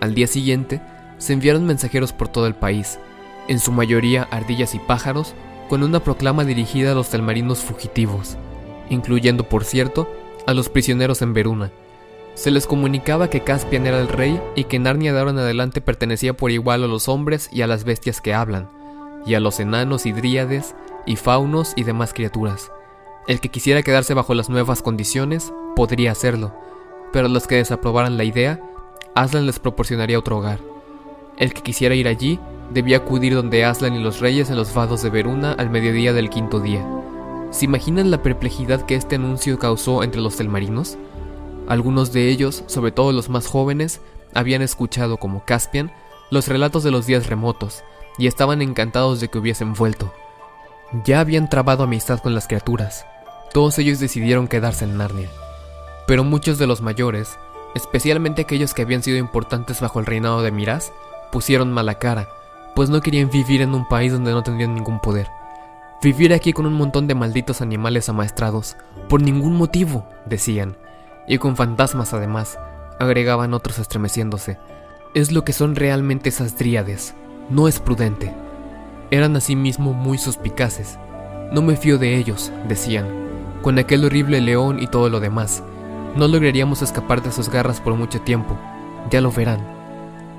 Al 0.00 0.14
día 0.14 0.28
siguiente, 0.28 0.80
se 1.18 1.32
enviaron 1.32 1.66
mensajeros 1.66 2.12
por 2.12 2.28
todo 2.28 2.46
el 2.46 2.54
país, 2.54 3.00
en 3.48 3.58
su 3.58 3.72
mayoría 3.72 4.28
ardillas 4.30 4.76
y 4.76 4.78
pájaros, 4.78 5.34
con 5.68 5.82
una 5.82 6.04
proclama 6.04 6.44
dirigida 6.44 6.92
a 6.92 6.94
los 6.94 7.08
telmarinos 7.08 7.64
fugitivos, 7.64 8.36
incluyendo, 8.90 9.48
por 9.48 9.64
cierto, 9.64 10.08
a 10.46 10.54
los 10.54 10.68
prisioneros 10.68 11.20
en 11.20 11.32
Veruna. 11.32 11.72
Se 12.38 12.52
les 12.52 12.68
comunicaba 12.68 13.28
que 13.30 13.40
Caspian 13.40 13.88
era 13.88 13.98
el 13.98 14.06
rey 14.06 14.40
y 14.54 14.62
que 14.62 14.78
Narnia 14.78 15.12
de 15.12 15.20
en 15.22 15.38
adelante 15.38 15.80
pertenecía 15.80 16.36
por 16.36 16.52
igual 16.52 16.84
a 16.84 16.86
los 16.86 17.08
hombres 17.08 17.48
y 17.50 17.62
a 17.62 17.66
las 17.66 17.82
bestias 17.82 18.20
que 18.20 18.32
hablan, 18.32 18.70
y 19.26 19.34
a 19.34 19.40
los 19.40 19.58
enanos 19.58 20.06
y 20.06 20.12
dríades, 20.12 20.76
y 21.04 21.16
faunos 21.16 21.72
y 21.74 21.82
demás 21.82 22.14
criaturas. 22.14 22.70
El 23.26 23.40
que 23.40 23.48
quisiera 23.48 23.82
quedarse 23.82 24.14
bajo 24.14 24.34
las 24.34 24.48
nuevas 24.48 24.82
condiciones 24.82 25.52
podría 25.74 26.12
hacerlo, 26.12 26.54
pero 27.12 27.26
los 27.26 27.48
que 27.48 27.56
desaprobaran 27.56 28.16
la 28.16 28.22
idea, 28.22 28.60
Aslan 29.16 29.46
les 29.46 29.58
proporcionaría 29.58 30.16
otro 30.16 30.38
hogar. 30.38 30.60
El 31.38 31.52
que 31.52 31.62
quisiera 31.62 31.96
ir 31.96 32.06
allí 32.06 32.38
debía 32.72 32.98
acudir 32.98 33.34
donde 33.34 33.64
Aslan 33.64 33.96
y 33.96 33.98
los 34.00 34.20
reyes 34.20 34.48
en 34.48 34.54
los 34.54 34.72
vados 34.72 35.02
de 35.02 35.10
Veruna 35.10 35.54
al 35.54 35.70
mediodía 35.70 36.12
del 36.12 36.30
quinto 36.30 36.60
día. 36.60 36.86
¿Se 37.50 37.64
imaginan 37.64 38.12
la 38.12 38.22
perplejidad 38.22 38.86
que 38.86 38.94
este 38.94 39.16
anuncio 39.16 39.58
causó 39.58 40.04
entre 40.04 40.20
los 40.20 40.36
telmarinos? 40.36 40.98
Algunos 41.68 42.12
de 42.12 42.30
ellos, 42.30 42.64
sobre 42.66 42.92
todo 42.92 43.12
los 43.12 43.28
más 43.28 43.46
jóvenes, 43.46 44.00
habían 44.34 44.62
escuchado 44.62 45.18
como 45.18 45.44
Caspian 45.44 45.92
los 46.30 46.48
relatos 46.48 46.82
de 46.82 46.90
los 46.90 47.06
días 47.06 47.26
remotos 47.26 47.84
y 48.16 48.26
estaban 48.26 48.62
encantados 48.62 49.20
de 49.20 49.28
que 49.28 49.38
hubiesen 49.38 49.74
vuelto. 49.74 50.12
Ya 51.04 51.20
habían 51.20 51.50
trabado 51.50 51.84
amistad 51.84 52.20
con 52.20 52.34
las 52.34 52.48
criaturas. 52.48 53.04
Todos 53.52 53.78
ellos 53.78 54.00
decidieron 54.00 54.48
quedarse 54.48 54.86
en 54.86 54.96
Narnia. 54.96 55.28
Pero 56.06 56.24
muchos 56.24 56.58
de 56.58 56.66
los 56.66 56.80
mayores, 56.80 57.38
especialmente 57.74 58.42
aquellos 58.42 58.72
que 58.72 58.82
habían 58.82 59.02
sido 59.02 59.18
importantes 59.18 59.82
bajo 59.82 60.00
el 60.00 60.06
reinado 60.06 60.40
de 60.40 60.50
Miraz, 60.50 60.90
pusieron 61.30 61.70
mala 61.70 61.98
cara, 61.98 62.28
pues 62.74 62.88
no 62.88 63.02
querían 63.02 63.28
vivir 63.30 63.60
en 63.60 63.74
un 63.74 63.86
país 63.86 64.12
donde 64.12 64.32
no 64.32 64.42
tendrían 64.42 64.74
ningún 64.74 65.00
poder. 65.00 65.28
Vivir 66.02 66.32
aquí 66.32 66.54
con 66.54 66.64
un 66.64 66.74
montón 66.74 67.06
de 67.06 67.14
malditos 67.14 67.60
animales 67.60 68.08
amaestrados, 68.08 68.76
por 69.08 69.20
ningún 69.20 69.56
motivo, 69.56 70.06
decían, 70.24 70.76
y 71.28 71.38
con 71.38 71.56
fantasmas 71.56 72.14
además, 72.14 72.58
agregaban 72.98 73.54
otros 73.54 73.78
estremeciéndose. 73.78 74.58
Es 75.14 75.32
lo 75.32 75.44
que 75.44 75.52
son 75.52 75.76
realmente 75.76 76.28
esas 76.28 76.58
dríades, 76.58 77.14
no 77.50 77.68
es 77.68 77.80
prudente. 77.80 78.34
Eran 79.10 79.36
asimismo 79.36 79.92
muy 79.92 80.18
suspicaces. 80.18 80.98
No 81.52 81.62
me 81.62 81.76
fío 81.76 81.98
de 81.98 82.16
ellos, 82.16 82.52
decían, 82.68 83.06
con 83.62 83.78
aquel 83.78 84.04
horrible 84.04 84.40
león 84.40 84.82
y 84.82 84.86
todo 84.86 85.08
lo 85.08 85.20
demás. 85.20 85.62
No 86.16 86.28
lograríamos 86.28 86.82
escapar 86.82 87.22
de 87.22 87.32
sus 87.32 87.48
garras 87.48 87.80
por 87.80 87.94
mucho 87.94 88.20
tiempo, 88.20 88.58
ya 89.10 89.20
lo 89.20 89.30
verán. 89.30 89.60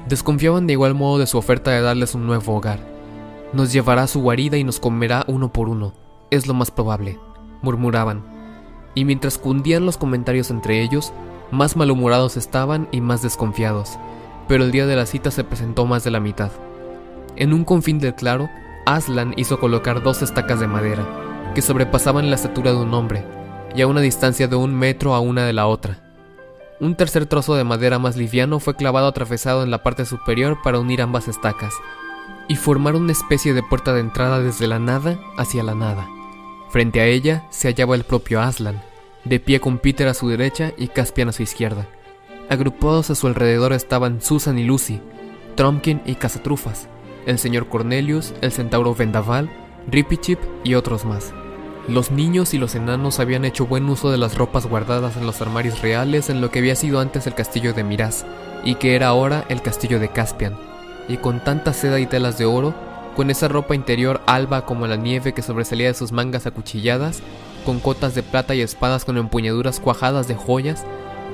Desconfiaban 0.08 0.67
de 0.67 0.74
igual 0.74 0.96
modo 0.96 1.19
de 1.19 1.27
su 1.27 1.38
oferta 1.38 1.72
de 1.72 1.81
darles 1.81 2.15
un 2.15 2.25
nuevo 2.25 2.55
hogar 2.55 2.79
nos 3.51 3.74
llevará 3.74 4.03
a 4.03 4.08
su 4.08 4.22
guarida 4.22 4.58
y 4.58 4.63
nos 4.63 4.79
comerá 4.79 5.24
uno 5.27 5.51
por 5.51 5.69
uno. 5.69 5.93
Es 6.29 6.46
lo 6.46 6.53
más 6.53 6.69
probable, 6.69 7.19
murmuraban. 7.62 8.38
Y 9.00 9.06
mientras 9.06 9.38
cundían 9.38 9.86
los 9.86 9.98
comentarios 9.98 10.51
entre 10.51 10.82
ellos, 10.82 11.13
más 11.51 11.77
malhumorados 11.77 12.36
estaban 12.36 12.89
y 12.91 13.00
más 13.00 13.22
desconfiados. 13.22 13.98
Pero 14.50 14.65
el 14.65 14.74
día 14.74 14.86
de 14.88 14.98
la 14.98 15.06
cita 15.06 15.32
se 15.32 15.46
presentó 15.46 15.86
más 15.86 16.03
de 16.03 16.12
la 16.12 16.20
mitad. 16.20 16.51
En 17.38 17.53
un 17.53 17.63
confín 17.63 18.00
del 18.00 18.13
claro, 18.13 18.50
Aslan 18.86 19.34
hizo 19.38 19.58
colocar 19.58 20.03
dos 20.03 20.22
estacas 20.22 20.60
de 20.60 20.68
madera, 20.68 21.06
que 21.56 21.62
sobrepasaban 21.62 22.29
la 22.29 22.36
estatura 22.36 22.72
de 22.72 22.77
un 22.77 22.94
hombre, 22.94 23.24
y 23.74 23.82
a 23.82 23.88
una 23.88 24.01
distancia 24.01 24.50
de 24.50 24.58
un 24.58 24.75
metro 24.75 25.15
a 25.15 25.22
una 25.22 25.46
de 25.46 25.53
la 25.53 25.68
otra. 25.68 26.01
Un 26.82 26.96
tercer 26.96 27.25
trozo 27.25 27.56
de 27.56 27.63
madera 27.63 28.00
más 28.00 28.18
liviano 28.18 28.60
fue 28.60 28.75
clavado 28.75 29.08
atravesado 29.08 29.63
en 29.63 29.72
la 29.72 29.82
parte 29.82 30.03
superior 30.03 30.58
para 30.62 30.77
unir 30.77 31.01
ambas 31.01 31.29
estacas, 31.29 31.74
y 32.50 32.58
formar 32.58 32.98
una 32.98 33.13
especie 33.13 33.53
de 33.53 33.63
puerta 33.63 33.94
de 33.94 34.01
entrada 34.01 34.41
desde 34.41 34.68
la 34.68 34.79
nada 34.79 35.18
hacia 35.38 35.63
la 35.63 35.74
nada. 35.74 36.06
Frente 36.70 37.00
a 37.00 37.06
ella 37.06 37.48
se 37.50 37.70
hallaba 37.70 37.96
el 37.96 38.03
propio 38.03 38.41
Aslan, 38.41 38.88
de 39.30 39.40
pie 39.40 39.60
con 39.60 39.78
Peter 39.78 40.08
a 40.08 40.16
su 40.16 40.28
derecha 40.28 40.74
y 40.76 40.88
Caspian 40.88 41.30
a 41.30 41.32
su 41.32 41.44
izquierda. 41.44 41.86
Agrupados 42.50 43.12
a 43.12 43.16
su 43.16 43.28
alrededor 43.28 43.74
estaban 43.74 44.22
Susan 44.24 44.58
y 44.58 44.64
Lucy, 44.64 45.00
Trumpkin 45.56 46.02
y 46.06 46.16
Cazatrufas, 46.16 46.90
el 47.28 47.38
señor 47.38 47.68
Cornelius, 47.70 48.34
el 48.42 48.52
centauro 48.52 48.96
Vendaval, 48.96 49.52
Ripichip 49.88 50.40
y 50.64 50.74
otros 50.74 51.06
más. 51.06 51.32
Los 51.88 52.10
niños 52.10 52.56
y 52.56 52.58
los 52.58 52.74
enanos 52.74 53.20
habían 53.20 53.46
hecho 53.46 53.68
buen 53.68 53.88
uso 53.88 54.10
de 54.10 54.18
las 54.18 54.36
ropas 54.36 54.66
guardadas 54.66 55.16
en 55.16 55.28
los 55.28 55.42
armarios 55.42 55.82
reales 55.82 56.32
en 56.32 56.42
lo 56.42 56.50
que 56.50 56.60
había 56.60 56.76
sido 56.76 57.00
antes 57.00 57.28
el 57.28 57.36
castillo 57.36 57.74
de 57.74 57.84
Miraz, 57.84 58.26
y 58.64 58.76
que 58.76 58.96
era 58.96 59.08
ahora 59.08 59.46
el 59.50 59.62
castillo 59.62 60.00
de 60.00 60.10
Caspian, 60.10 60.56
y 61.08 61.18
con 61.18 61.44
tanta 61.44 61.74
seda 61.74 62.00
y 62.00 62.08
telas 62.08 62.40
de 62.40 62.46
oro, 62.46 62.74
con 63.16 63.30
esa 63.30 63.48
ropa 63.48 63.76
interior 63.76 64.22
alba 64.26 64.66
como 64.66 64.88
la 64.88 64.96
nieve 64.96 65.34
que 65.34 65.42
sobresalía 65.42 65.88
de 65.88 65.94
sus 65.94 66.12
mangas 66.12 66.48
acuchilladas, 66.48 67.22
con 67.66 67.80
cotas 67.80 68.16
de 68.16 68.24
plata 68.24 68.56
y 68.56 68.62
espadas 68.62 69.06
con 69.06 69.18
empuñaduras 69.18 69.80
cuajadas 69.80 70.28
de 70.28 70.36
joyas, 70.36 70.86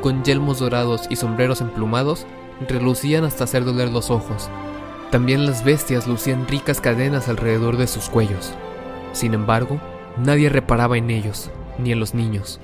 con 0.01 0.24
yelmos 0.24 0.60
dorados 0.60 1.03
y 1.10 1.15
sombreros 1.15 1.62
emplumados, 1.62 2.25
relucían 2.67 3.24
hasta 3.24 3.46
hacer 3.46 3.65
doler 3.65 3.89
los 3.89 4.10
ojos. 4.10 4.50
También 5.12 5.46
las 5.46 5.63
bestias 5.63 6.08
lucían 6.08 6.48
ricas 6.48 6.82
cadenas 6.82 7.29
alrededor 7.29 7.77
de 7.77 7.88
sus 7.88 8.10
cuellos. 8.10 8.53
Sin 9.13 9.34
embargo, 9.34 9.79
nadie 10.17 10.50
reparaba 10.50 10.98
en 10.98 11.10
ellos, 11.10 11.51
ni 11.77 11.91
en 11.91 12.00
los 12.00 12.13
niños. 12.13 12.60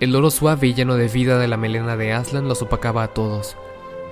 El 0.00 0.14
oro 0.14 0.30
suave 0.30 0.68
y 0.68 0.74
lleno 0.74 0.96
de 0.96 1.08
vida 1.08 1.38
de 1.38 1.48
la 1.48 1.56
melena 1.56 1.96
de 1.96 2.12
Aslan 2.12 2.46
los 2.46 2.62
opacaba 2.62 3.02
a 3.02 3.08
todos. 3.08 3.56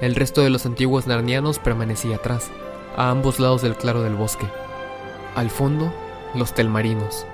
El 0.01 0.15
resto 0.15 0.43
de 0.43 0.51
los 0.51 0.67
antiguos 0.67 1.07
narnianos 1.07 1.59
permanecía 1.59 2.17
atrás, 2.17 2.51
a 2.97 3.11
ambos 3.11 3.39
lados 3.41 3.63
del 3.63 3.77
claro 3.77 4.03
del 4.03 4.15
bosque. 4.15 4.47
Al 5.35 5.51
fondo, 5.51 5.93
los 6.35 6.55
telmarinos. 6.55 7.27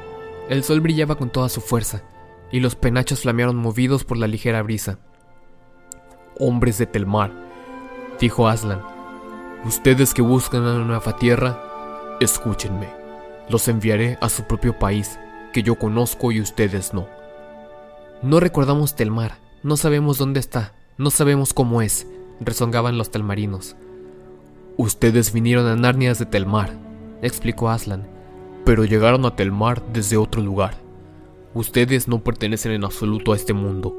El 0.49 0.65
sol 0.65 0.81
brillaba 0.81 1.17
con 1.17 1.31
toda 1.31 1.49
su 1.49 1.61
fuerza, 1.61 2.03
y 2.51 2.61
los 2.61 2.75
penachos 2.75 3.21
flamearon 3.21 3.57
movidos 3.57 4.05
por 4.05 4.17
la 4.17 4.27
ligera 4.27 4.63
brisa. 4.63 4.99
Hombres 6.39 6.79
de 6.79 6.87
Telmar, 6.87 7.33
dijo 8.21 8.49
Aslan, 8.49 8.83
ustedes 9.65 10.15
que 10.15 10.23
buscan 10.23 10.63
una 10.63 10.85
nueva 10.85 11.17
tierra, 11.17 12.17
escúchenme. 12.21 12.89
Los 13.49 13.69
enviaré 13.69 14.19
a 14.21 14.29
su 14.29 14.45
propio 14.45 14.79
país, 14.79 15.19
que 15.53 15.63
yo 15.63 15.77
conozco 15.77 16.33
y 16.33 16.41
ustedes 16.41 16.95
no. 16.95 17.07
No 18.23 18.41
recordamos 18.41 18.95
Telmar, 18.95 19.39
no 19.63 19.77
sabemos 19.77 20.19
dónde 20.19 20.41
está, 20.41 20.73
no 20.99 21.11
sabemos 21.11 21.55
cómo 21.55 21.83
es, 21.83 22.07
rezongaban 22.41 22.99
los 22.99 23.11
telmarinos. 23.11 23.77
Ustedes 24.77 25.33
vinieron 25.33 25.67
a 25.67 25.77
Narnias 25.77 26.19
de 26.19 26.27
Telmar, 26.27 26.71
explicó 27.23 27.69
Aslan, 27.69 28.07
pero 28.65 28.85
llegaron 28.85 29.25
a 29.25 29.37
Telmar 29.37 29.83
desde 29.93 30.17
otro 30.17 30.43
lugar. 30.43 30.77
Ustedes 31.55 32.09
no 32.09 32.23
pertenecen 32.23 32.73
en 32.73 32.85
absoluto 32.85 33.33
a 33.33 33.37
este 33.37 33.53
mundo. 33.53 33.97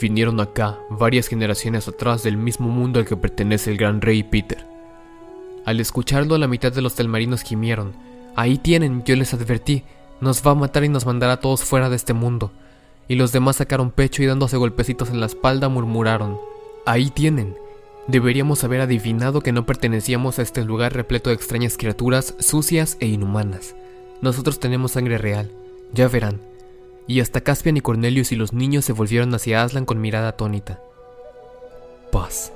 Vinieron 0.00 0.40
acá 0.40 0.78
varias 0.90 1.28
generaciones 1.28 1.86
atrás 1.88 2.22
del 2.22 2.36
mismo 2.36 2.68
mundo 2.68 2.98
al 2.98 3.06
que 3.06 3.16
pertenece 3.16 3.70
el 3.70 3.76
gran 3.76 4.00
rey 4.00 4.22
Peter. 4.22 4.66
Al 5.64 5.80
escucharlo, 5.80 6.38
la 6.38 6.48
mitad 6.48 6.72
de 6.72 6.82
los 6.82 6.94
telmarinos 6.94 7.42
gimieron. 7.42 7.92
Ahí 8.34 8.58
tienen, 8.58 9.04
yo 9.04 9.14
les 9.16 9.34
advertí, 9.34 9.84
nos 10.20 10.44
va 10.46 10.52
a 10.52 10.54
matar 10.54 10.84
y 10.84 10.88
nos 10.88 11.06
mandará 11.06 11.34
a 11.34 11.40
todos 11.40 11.62
fuera 11.62 11.90
de 11.90 11.96
este 11.96 12.12
mundo. 12.12 12.50
Y 13.08 13.16
los 13.16 13.32
demás 13.32 13.56
sacaron 13.56 13.90
pecho 13.90 14.22
y 14.22 14.26
dándose 14.26 14.56
golpecitos 14.56 15.10
en 15.10 15.20
la 15.20 15.26
espalda 15.26 15.68
murmuraron. 15.68 16.38
Ahí 16.86 17.10
tienen, 17.10 17.56
Deberíamos 18.10 18.64
haber 18.64 18.80
adivinado 18.80 19.40
que 19.40 19.52
no 19.52 19.66
pertenecíamos 19.66 20.38
a 20.38 20.42
este 20.42 20.64
lugar 20.64 20.94
repleto 20.94 21.30
de 21.30 21.36
extrañas 21.36 21.76
criaturas 21.76 22.34
sucias 22.40 22.96
e 22.98 23.06
inhumanas. 23.06 23.76
Nosotros 24.22 24.60
tenemos 24.60 24.92
sangre 24.92 25.18
real, 25.18 25.50
ya 25.92 26.08
verán. 26.08 26.40
Y 27.06 27.20
hasta 27.20 27.40
Caspian 27.40 27.76
y 27.76 27.80
Cornelius 27.80 28.32
y 28.32 28.36
los 28.36 28.52
niños 28.52 28.84
se 28.84 28.92
volvieron 28.92 29.34
hacia 29.34 29.62
Aslan 29.62 29.84
con 29.84 30.00
mirada 30.00 30.28
atónita. 30.28 30.80
Paz, 32.12 32.52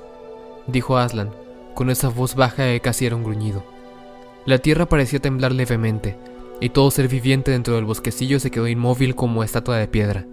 dijo 0.67 0.97
Aslan, 0.97 1.31
con 1.73 1.89
esa 1.89 2.09
voz 2.09 2.35
baja 2.35 2.65
que 2.65 2.79
casi 2.79 3.05
era 3.05 3.15
un 3.15 3.23
gruñido. 3.23 3.63
La 4.45 4.59
tierra 4.59 4.85
parecía 4.85 5.19
temblar 5.19 5.51
levemente, 5.51 6.17
y 6.61 6.69
todo 6.69 6.91
ser 6.91 7.07
viviente 7.07 7.51
dentro 7.51 7.75
del 7.75 7.85
bosquecillo 7.85 8.39
se 8.39 8.51
quedó 8.51 8.67
inmóvil 8.67 9.15
como 9.15 9.43
estatua 9.43 9.77
de 9.77 9.87
piedra. 9.87 10.25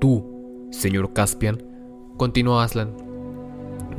Tú, 0.00 0.68
señor 0.70 1.12
Caspian, 1.12 1.62
continuó 2.16 2.60
Aslan, 2.60 3.08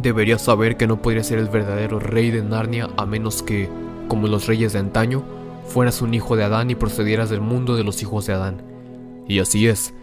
Deberías 0.01 0.41
saber 0.41 0.77
que 0.77 0.87
no 0.87 1.01
podría 1.01 1.23
ser 1.23 1.39
el 1.39 1.49
verdadero 1.49 1.99
rey 1.99 2.31
de 2.31 2.41
Narnia 2.41 2.89
a 2.95 3.05
menos 3.05 3.43
que, 3.43 3.69
como 4.07 4.27
los 4.27 4.47
reyes 4.47 4.71
de 4.71 4.79
antaño, 4.79 5.23
fueras 5.65 6.01
un 6.01 6.13
hijo 6.13 6.35
de 6.35 6.43
Adán 6.43 6.69
y 6.71 6.75
procedieras 6.75 7.29
del 7.29 7.41
mundo 7.41 7.75
de 7.75 7.83
los 7.83 8.01
hijos 8.01 8.25
de 8.25 8.33
Adán. 8.33 8.61
Y 9.27 9.39
así 9.39 9.67
es, 9.67 9.93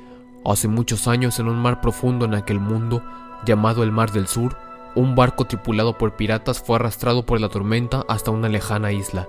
hace 0.45 0.69
muchos 0.69 1.09
años 1.09 1.39
en 1.39 1.49
un 1.49 1.57
mar 1.57 1.81
profundo 1.81 2.25
en 2.25 2.35
aquel 2.35 2.61
mundo, 2.61 3.03
llamado 3.45 3.83
el 3.83 3.93
Mar 3.93 4.13
del 4.13 4.27
Sur, 4.27 4.57
un 4.95 5.15
barco 5.15 5.45
tripulado 5.45 5.99
por 5.99 6.17
piratas 6.17 6.61
fue 6.61 6.77
arrastrado 6.77 7.27
por 7.27 7.41
la 7.41 7.49
tormenta 7.49 8.05
hasta 8.09 8.31
una 8.31 8.49
lejana 8.49 8.93
isla. 8.93 9.29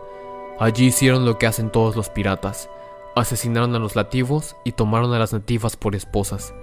Allí 0.60 0.86
hicieron 0.86 1.26
lo 1.26 1.38
que 1.38 1.46
hacen 1.46 1.72
todos 1.72 1.96
los 1.96 2.10
piratas, 2.10 2.70
asesinaron 3.16 3.76
a 3.76 3.80
los 3.80 3.96
nativos 3.96 4.56
y 4.64 4.72
tomaron 4.72 5.14
a 5.14 5.20
las 5.20 5.34
nativas 5.34 5.76
por 5.76 5.96
esposas. 5.96 6.54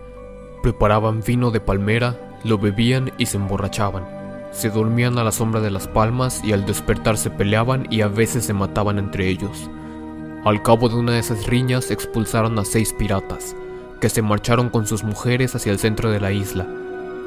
Preparaban 0.63 1.23
vino 1.23 1.51
de 1.51 1.61
palmera, 1.61 2.39
lo 2.45 2.59
bebían 2.59 3.13
y 3.19 3.27
se 3.27 3.37
emborrachaban. 3.37 4.24
Se 4.55 4.71
dormían 4.71 5.19
a 5.19 5.25
la 5.25 5.33
sombra 5.33 5.61
de 5.61 5.73
las 5.73 5.89
palmas 5.89 6.41
y 6.45 6.53
al 6.53 6.65
despertar 6.65 7.19
se 7.19 7.29
peleaban 7.29 7.89
y 7.91 8.03
a 8.03 8.09
veces 8.09 8.45
se 8.45 8.53
mataban 8.53 9.01
entre 9.01 9.29
ellos. 9.29 9.69
Al 10.45 10.63
cabo 10.63 10.89
de 10.89 10.95
una 10.95 11.13
de 11.13 11.19
esas 11.19 11.47
riñas 11.47 11.91
expulsaron 11.91 12.57
a 12.61 12.65
seis 12.65 12.95
piratas, 12.97 13.57
que 14.01 14.09
se 14.09 14.23
marcharon 14.23 14.71
con 14.71 14.87
sus 14.87 15.03
mujeres 15.03 15.57
hacia 15.57 15.73
el 15.73 15.81
centro 15.81 16.09
de 16.13 16.21
la 16.21 16.31
isla. 16.31 16.69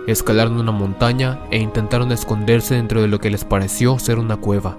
Escalaron 0.08 0.58
una 0.58 0.72
montaña 0.72 1.42
e 1.52 1.60
intentaron 1.60 2.14
esconderse 2.14 2.76
dentro 2.76 3.02
de 3.02 3.10
lo 3.10 3.20
que 3.20 3.30
les 3.30 3.44
pareció 3.44 4.00
ser 4.00 4.20
una 4.20 4.38
cueva. 4.38 4.78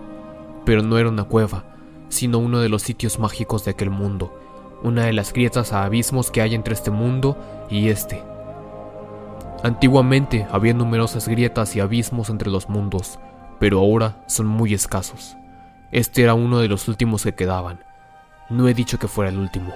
Pero 0.65 0.83
no 0.83 0.97
era 0.97 1.11
una 1.11 1.25
cueva, 1.25 1.65
sino 2.09 2.39
uno 2.39 2.61
de 2.61 2.71
los 2.71 2.81
sitios 2.81 3.19
mágicos 3.19 3.67
de 3.67 3.73
aquel 3.73 3.91
mundo, 3.91 4.33
una 4.83 5.05
de 5.05 5.13
las 5.13 5.35
grietas 5.35 5.75
a 5.75 5.85
abismos 5.85 6.31
que 6.31 6.41
hay 6.41 6.55
entre 6.55 6.73
este 6.73 6.91
mundo 6.91 7.37
y 7.69 7.89
este. 7.89 8.23
Antiguamente 9.63 10.47
había 10.53 10.73
numerosas 10.73 11.27
grietas 11.27 11.75
y 11.75 11.81
abismos 11.81 12.31
entre 12.31 12.51
los 12.51 12.69
mundos, 12.69 13.19
pero 13.59 13.81
ahora 13.81 14.23
son 14.27 14.47
muy 14.47 14.73
escasos. 14.73 15.37
Este 15.91 16.23
era 16.23 16.35
uno 16.35 16.61
de 16.61 16.69
los 16.69 16.87
últimos 16.87 17.25
que 17.25 17.35
quedaban. 17.35 17.81
No 18.51 18.69
he 18.69 18.75
dicho 18.75 18.99
que 18.99 19.09
fuera 19.09 19.31
el 19.31 19.39
último. 19.39 19.75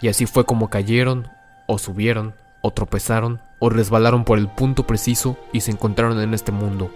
Y 0.00 0.08
así 0.08 0.26
fue 0.26 0.44
como 0.44 0.68
cayeron, 0.68 1.28
o 1.66 1.78
subieron, 1.78 2.34
o 2.62 2.72
tropezaron, 2.72 3.40
o 3.60 3.70
resbalaron 3.70 4.24
por 4.24 4.38
el 4.38 4.48
punto 4.48 4.86
preciso 4.88 5.36
y 5.52 5.60
se 5.60 5.70
encontraron 5.70 6.20
en 6.20 6.34
este 6.34 6.50
mundo, 6.50 6.90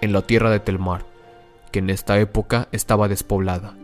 en 0.00 0.12
la 0.12 0.22
tierra 0.22 0.50
de 0.50 0.58
Telmar, 0.58 1.04
que 1.70 1.78
en 1.78 1.90
esta 1.90 2.18
época 2.18 2.66
estaba 2.72 3.06
despoblada. 3.06 3.74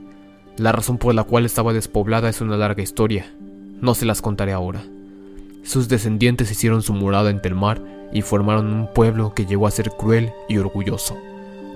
La 0.56 0.72
razón 0.72 0.98
por 0.98 1.14
la 1.14 1.22
cual 1.22 1.44
estaba 1.44 1.72
despoblada 1.72 2.28
es 2.28 2.40
una 2.40 2.56
larga 2.56 2.82
historia, 2.82 3.32
no 3.80 3.94
se 3.94 4.04
las 4.04 4.20
contaré 4.20 4.52
ahora. 4.52 4.82
Sus 5.64 5.88
descendientes 5.88 6.50
hicieron 6.50 6.82
su 6.82 6.92
morada 6.92 7.30
en 7.30 7.40
Telmar 7.40 7.80
y 8.12 8.20
formaron 8.20 8.72
un 8.72 8.86
pueblo 8.92 9.34
que 9.34 9.46
llegó 9.46 9.66
a 9.66 9.70
ser 9.70 9.90
cruel 9.90 10.32
y 10.46 10.58
orgulloso. 10.58 11.16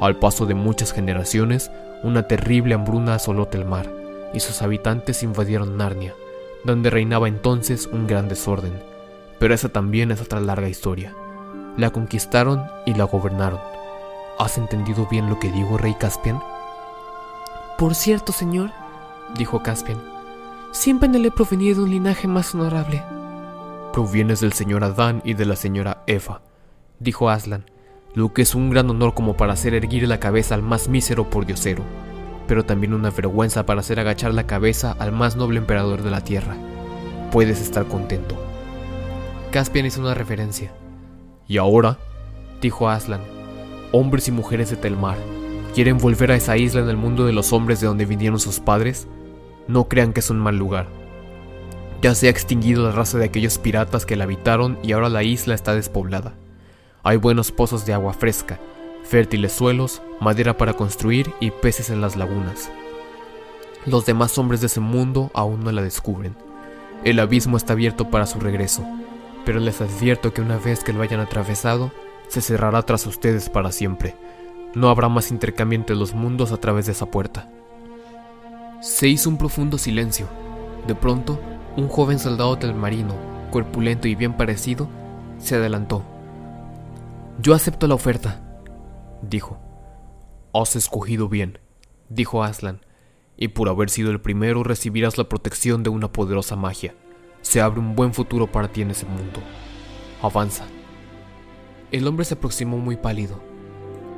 Al 0.01 0.17
paso 0.17 0.45
de 0.45 0.55
muchas 0.55 0.93
generaciones, 0.93 1.71
una 2.03 2.29
terrible 2.29 2.75
hambruna 2.75 3.15
asoló 3.15 3.47
Telmar, 3.47 3.91
y 4.35 4.41
sus 4.41 4.61
habitantes 4.63 5.23
invadieron 5.23 5.79
Narnia, 5.79 6.15
donde 6.65 6.91
reinaba 6.91 7.29
entonces 7.29 7.89
un 7.91 8.07
gran 8.07 8.29
desorden. 8.29 8.75
Pero 9.41 9.55
esa 9.55 9.71
también 9.71 10.11
es 10.11 10.21
otra 10.21 10.41
larga 10.41 10.69
historia. 10.69 11.15
La 11.77 11.91
conquistaron 11.91 12.63
y 12.85 12.95
la 12.95 13.05
gobernaron. 13.05 13.61
¿Has 14.39 14.59
entendido 14.59 15.09
bien 15.11 15.29
lo 15.31 15.41
que 15.41 15.51
digo, 15.51 15.79
rey 15.79 15.95
Caspian? 15.99 16.41
Por 17.79 17.95
cierto, 17.95 18.33
señor, 18.33 18.71
dijo 19.37 19.63
Caspian, 19.63 19.99
siempre 20.73 21.09
le 21.09 21.29
he 21.29 21.31
provenido 21.31 21.79
de 21.79 21.83
un 21.85 21.91
linaje 21.91 22.29
más 22.29 22.55
honorable. 22.55 23.03
Provienes 23.93 24.41
del 24.41 24.53
señor 24.53 24.85
Adán 24.85 25.23
y 25.25 25.35
de 25.35 25.47
la 25.47 25.57
señora 25.57 26.03
Eva, 26.07 26.43
dijo 27.01 27.31
Aslan, 27.31 27.65
lo 28.15 28.33
que 28.33 28.43
es 28.43 28.55
un 28.55 28.71
gran 28.71 28.89
honor 28.91 29.15
como 29.15 29.37
para 29.37 29.55
hacer 29.55 29.75
erguir 29.75 30.07
la 30.07 30.21
cabeza 30.21 30.55
al 30.55 30.63
más 30.63 30.89
mísero 30.89 31.31
pordiosero, 31.31 31.83
pero 32.47 32.65
también 32.65 32.95
una 32.95 33.11
vergüenza 33.11 33.65
para 33.65 33.81
hacer 33.81 33.99
agachar 33.99 34.35
la 34.35 34.47
cabeza 34.47 34.95
al 34.99 35.11
más 35.13 35.37
noble 35.37 35.59
emperador 35.59 36.03
de 36.03 36.11
la 36.11 36.23
tierra. 36.23 36.55
Puedes 37.33 37.61
estar 37.61 37.87
contento. 37.87 38.37
Caspian 39.51 39.87
hizo 39.87 40.01
una 40.01 40.15
referencia. 40.15 40.71
Y 41.49 41.57
ahora, 41.57 41.99
dijo 42.61 42.91
Aslan, 42.91 43.23
hombres 43.91 44.29
y 44.29 44.33
mujeres 44.33 44.71
de 44.71 44.77
Telmar, 44.77 45.17
¿quieren 45.75 45.99
volver 45.99 46.31
a 46.31 46.37
esa 46.37 46.57
isla 46.59 46.83
en 46.83 46.91
el 46.91 46.97
mundo 46.99 47.25
de 47.25 47.33
los 47.33 47.53
hombres 47.55 47.81
de 47.81 47.87
donde 47.87 48.05
vinieron 48.05 48.39
sus 48.39 48.61
padres? 48.61 49.09
No 49.67 49.89
crean 49.89 50.13
que 50.13 50.21
es 50.21 50.31
un 50.31 50.39
mal 50.39 50.57
lugar 50.57 50.98
ya 52.01 52.15
se 52.15 52.29
ha 52.29 52.31
extinguido 52.31 52.85
la 52.85 52.93
raza 52.93 53.19
de 53.19 53.25
aquellos 53.25 53.59
piratas 53.59 54.07
que 54.07 54.17
la 54.17 54.25
habitaron 54.25 54.79
y 54.83 54.93
ahora 54.93 55.09
la 55.09 55.23
isla 55.23 55.55
está 55.55 55.75
despoblada. 55.75 56.35
Hay 57.03 57.17
buenos 57.17 57.51
pozos 57.51 57.87
de 57.87 57.93
agua 57.93 58.13
fresca, 58.13 58.59
fértiles 59.05 59.53
suelos, 59.53 60.03
madera 60.21 60.57
para 60.57 60.75
construir 60.75 61.33
y 61.41 61.51
peces 61.51 61.91
en 61.91 62.01
las 62.01 62.17
lagunas. 62.17 62.71
Los 63.87 64.07
demás 64.07 64.37
hombres 64.39 64.61
de 64.61 64.67
ese 64.67 64.81
mundo 64.81 65.31
aún 65.35 65.65
no 65.65 65.73
la 65.73 65.83
descubren. 65.83 66.37
El 67.05 67.19
abismo 67.21 67.57
está 67.57 67.73
abierto 67.73 68.11
para 68.11 68.27
su 68.27 68.39
regreso, 68.39 68.85
pero 69.45 69.61
les 69.61 69.81
advierto 69.81 70.33
que 70.33 70.43
una 70.43 70.59
vez 70.59 70.85
que 70.85 70.93
lo 70.93 71.03
hayan 71.03 71.21
atravesado, 71.21 71.91
se 72.29 72.41
cerrará 72.41 72.83
tras 72.83 73.07
ustedes 73.07 73.49
para 73.49 73.73
siempre. 73.73 74.15
No 74.75 74.91
habrá 74.91 75.09
más 75.09 75.31
intercambio 75.31 75.79
entre 75.79 75.97
los 75.97 76.15
mundos 76.15 76.53
a 76.53 76.59
través 76.59 76.87
de 76.87 76.93
esa 76.93 77.07
puerta. 77.07 77.49
Se 78.83 79.09
hizo 79.09 79.31
un 79.31 79.39
profundo 79.39 79.79
silencio. 79.79 80.29
De 80.87 80.95
pronto, 80.95 81.41
un 81.79 81.87
joven 81.87 82.19
soldado 82.19 82.57
del 82.57 82.75
marino, 82.75 83.15
corpulento 83.53 84.09
y 84.09 84.17
bien 84.17 84.37
parecido, 84.37 84.89
se 85.39 85.55
adelantó. 85.55 86.03
Yo 87.41 87.55
acepto 87.55 87.87
la 87.87 87.95
oferta, 87.95 88.43
dijo. 89.23 89.61
Has 90.53 90.75
escogido 90.75 91.29
bien, 91.29 91.61
dijo 92.09 92.43
Aslan, 92.43 92.81
y 93.37 93.49
por 93.49 93.69
haber 93.69 93.91
sido 93.91 94.11
el 94.11 94.21
primero 94.21 94.65
recibirás 94.65 95.19
la 95.19 95.29
protección 95.29 95.85
de 95.85 95.91
una 95.91 96.11
poderosa 96.11 96.57
magia. 96.57 96.97
Se 97.43 97.61
abre 97.61 97.79
un 97.79 97.95
buen 97.95 98.13
futuro 98.13 98.51
para 98.51 98.67
ti 98.67 98.83
en 98.83 98.91
ese 98.91 99.07
mundo. 99.07 99.39
Avanza. 100.21 100.65
El 101.93 102.09
hombre 102.09 102.25
se 102.25 102.35
aproximó 102.35 102.79
muy 102.79 102.97
pálido. 102.97 103.41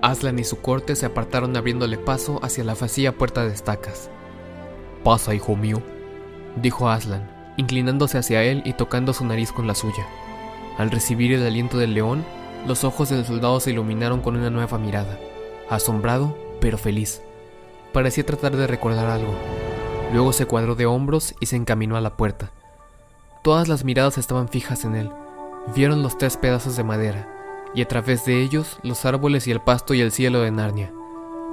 Aslan 0.00 0.38
y 0.38 0.44
su 0.44 0.62
corte 0.62 0.96
se 0.96 1.04
apartaron 1.04 1.54
abriéndole 1.54 1.98
paso 1.98 2.40
hacia 2.42 2.64
la 2.64 2.74
vacía 2.74 3.18
puerta 3.18 3.44
de 3.44 3.52
estacas. 3.52 4.10
Pasa, 5.04 5.34
hijo 5.34 5.56
mío, 5.56 5.82
dijo 6.56 6.88
Aslan, 6.88 7.39
inclinándose 7.60 8.18
hacia 8.18 8.42
él 8.42 8.62
y 8.64 8.72
tocando 8.72 9.12
su 9.12 9.24
nariz 9.24 9.52
con 9.52 9.66
la 9.66 9.74
suya. 9.74 10.06
Al 10.78 10.90
recibir 10.90 11.32
el 11.32 11.46
aliento 11.46 11.78
del 11.78 11.94
león, 11.94 12.24
los 12.66 12.84
ojos 12.84 13.10
del 13.10 13.24
soldado 13.24 13.60
se 13.60 13.70
iluminaron 13.70 14.20
con 14.20 14.36
una 14.36 14.50
nueva 14.50 14.78
mirada, 14.78 15.18
asombrado 15.68 16.36
pero 16.60 16.78
feliz. 16.78 17.22
Parecía 17.92 18.24
tratar 18.24 18.56
de 18.56 18.66
recordar 18.66 19.08
algo. 19.08 19.34
Luego 20.12 20.32
se 20.32 20.46
cuadró 20.46 20.74
de 20.74 20.86
hombros 20.86 21.34
y 21.40 21.46
se 21.46 21.56
encaminó 21.56 21.96
a 21.96 22.00
la 22.00 22.16
puerta. 22.16 22.50
Todas 23.42 23.68
las 23.68 23.84
miradas 23.84 24.18
estaban 24.18 24.48
fijas 24.48 24.84
en 24.84 24.96
él. 24.96 25.10
Vieron 25.74 26.02
los 26.02 26.18
tres 26.18 26.36
pedazos 26.36 26.76
de 26.76 26.84
madera, 26.84 27.28
y 27.74 27.82
a 27.82 27.88
través 27.88 28.24
de 28.24 28.42
ellos 28.42 28.78
los 28.82 29.04
árboles 29.04 29.46
y 29.46 29.50
el 29.50 29.60
pasto 29.60 29.94
y 29.94 30.00
el 30.00 30.12
cielo 30.12 30.40
de 30.40 30.50
Narnia. 30.50 30.92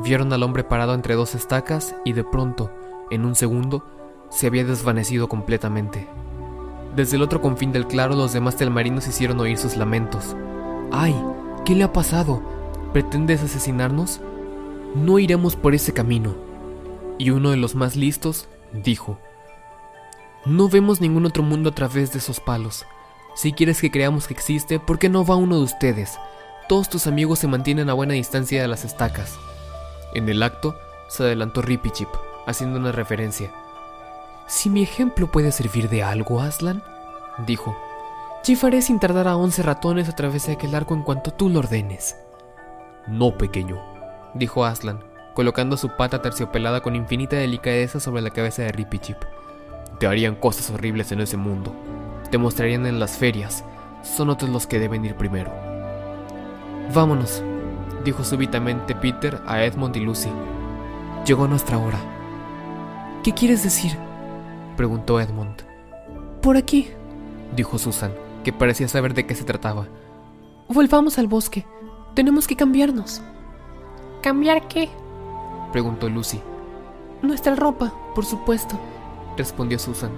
Vieron 0.04 0.32
al 0.34 0.44
hombre 0.44 0.64
parado 0.64 0.94
entre 0.94 1.16
dos 1.16 1.36
estacas 1.36 1.96
y 2.06 2.14
de 2.14 2.24
pronto, 2.24 2.72
en 3.10 3.26
un 3.26 3.36
segundo, 3.36 3.84
se 4.30 4.48
había 4.48 4.66
desvanecido 4.66 5.28
completamente. 5.28 6.08
Desde 6.96 7.16
el 7.16 7.22
otro 7.22 7.42
confín 7.42 7.72
del 7.72 7.88
claro 7.88 8.16
los 8.16 8.34
demás 8.34 8.56
telmarinos 8.56 9.08
hicieron 9.08 9.40
oír 9.40 9.58
sus 9.58 9.78
lamentos. 9.78 10.36
¡Ay! 10.92 11.16
¿Qué 11.66 11.76
le 11.76 11.84
ha 11.84 11.94
pasado? 11.94 12.42
¿Pretendes 12.94 13.44
asesinarnos? 13.44 14.22
No 14.96 15.20
iremos 15.20 15.56
por 15.56 15.76
ese 15.76 15.94
camino. 15.94 16.36
Y 17.18 17.30
uno 17.32 17.52
de 17.52 17.58
los 17.58 17.76
más 17.76 17.96
listos 17.96 18.48
dijo, 18.74 19.20
No 20.46 20.70
vemos 20.70 21.02
ningún 21.02 21.26
otro 21.26 21.44
mundo 21.44 21.70
a 21.70 21.76
través 21.76 22.14
de 22.14 22.20
esos 22.20 22.40
palos. 22.40 22.86
Si 23.36 23.54
quieres 23.54 23.82
que 23.82 23.92
creamos 23.92 24.28
que 24.28 24.34
existe, 24.34 24.80
¿por 24.80 24.98
qué 24.98 25.10
no 25.10 25.26
va 25.26 25.36
uno 25.36 25.58
de 25.58 25.64
ustedes? 25.64 26.18
Todos 26.68 26.90
tus 26.90 27.06
amigos 27.06 27.40
se 27.40 27.48
mantienen 27.48 27.90
a 27.90 27.94
buena 27.94 28.14
distancia 28.14 28.62
de 28.62 28.68
las 28.68 28.84
estacas. 28.84 29.38
En 30.16 30.28
el 30.30 30.42
acto, 30.42 30.76
se 31.10 31.24
adelantó 31.24 31.62
Ripichip, 31.62 32.10
haciendo 32.48 32.80
una 32.80 32.92
referencia. 32.92 33.52
Si 34.48 34.70
mi 34.70 34.82
ejemplo 34.82 35.30
puede 35.30 35.52
servir 35.52 35.90
de 35.90 36.04
algo, 36.04 36.40
Aslan, 36.40 36.82
dijo, 37.46 37.76
chifaré 38.44 38.82
sin 38.82 38.98
tardar 38.98 39.28
a 39.28 39.36
once 39.36 39.62
ratones 39.62 40.08
a 40.08 40.16
través 40.16 40.48
de 40.48 40.54
aquel 40.54 40.74
arco 40.74 40.94
en 40.94 41.04
cuanto 41.04 41.32
tú 41.32 41.50
lo 41.50 41.60
ordenes. 41.60 42.16
No, 43.08 43.38
pequeño, 43.38 43.78
dijo 44.34 44.64
Aslan, 44.64 45.04
colocando 45.34 45.76
su 45.76 45.98
pata 45.98 46.22
terciopelada 46.22 46.80
con 46.80 46.96
infinita 46.96 47.36
delicadeza 47.36 48.00
sobre 48.00 48.22
la 48.22 48.30
cabeza 48.30 48.62
de 48.62 48.72
Ripichip. 48.72 49.18
Te 50.00 50.08
harían 50.08 50.36
cosas 50.36 50.70
horribles 50.70 51.12
en 51.12 51.20
ese 51.20 51.36
mundo. 51.36 51.76
Te 52.32 52.38
mostrarían 52.38 52.86
en 52.86 53.02
las 53.02 53.18
ferias. 53.18 53.66
Son 54.02 54.30
otros 54.30 54.50
los 54.50 54.66
que 54.66 54.80
deben 54.80 55.04
ir 55.04 55.16
primero. 55.16 55.52
Vámonos, 56.94 57.44
dijo 58.06 58.24
súbitamente 58.24 58.96
Peter 58.96 59.42
a 59.46 59.62
Edmund 59.66 59.98
y 59.98 60.00
Lucy. 60.00 60.30
Llegó 61.26 61.50
nuestra 61.50 61.78
hora. 61.78 62.00
¿Qué 63.24 63.34
quieres 63.34 63.64
decir? 63.64 64.07
Preguntó 64.78 65.20
Edmund. 65.20 65.64
Por 66.42 66.56
aquí, 66.56 66.88
dijo 67.56 67.78
Susan, 67.78 68.14
que 68.46 68.54
parecía 68.54 68.88
saber 68.88 69.14
de 69.14 69.26
qué 69.26 69.36
se 69.36 69.44
trataba. 69.44 69.88
Volvamos 70.70 71.18
al 71.18 71.28
bosque. 71.28 71.66
Tenemos 72.14 72.48
que 72.48 72.56
cambiarnos. 72.56 73.22
¿Cambiar 74.22 74.68
qué? 74.68 74.90
preguntó 75.74 76.08
Lucy. 76.08 76.40
Nuestra 77.22 77.56
ropa, 77.56 77.94
por 78.16 78.26
supuesto, 78.26 78.80
respondió 79.36 79.80
Susan. 79.80 80.12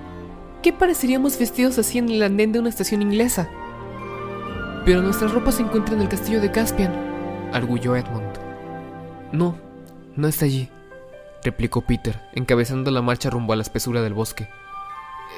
¿Qué 0.62 0.74
pareceríamos 0.74 1.39
vestidos 1.39 1.80
así 1.80 1.98
en 1.98 2.10
el 2.10 2.22
andén 2.22 2.52
de 2.52 2.60
una 2.60 2.69
estación 2.69 3.02
inglesa? 3.02 3.50
Pero 4.86 5.02
nuestra 5.02 5.28
ropa 5.28 5.52
se 5.52 5.63
encuentra 5.63 5.95
en 5.95 6.02
el 6.02 6.10
castillo 6.10 6.41
de 6.41 6.52
Caspian, 6.52 6.93
arguyó 7.54 7.95
Edmund. 7.95 8.38
No, 9.32 9.56
no 10.15 10.28
está 10.28 10.45
allí, 10.45 10.69
replicó 11.43 11.82
Peter, 11.82 12.21
encabezando 12.34 12.91
la 12.91 13.02
marcha 13.02 13.30
rumbo 13.30 13.54
a 13.54 13.56
la 13.56 13.62
espesura 13.62 14.02
del 14.02 14.13
bosque. 14.13 14.49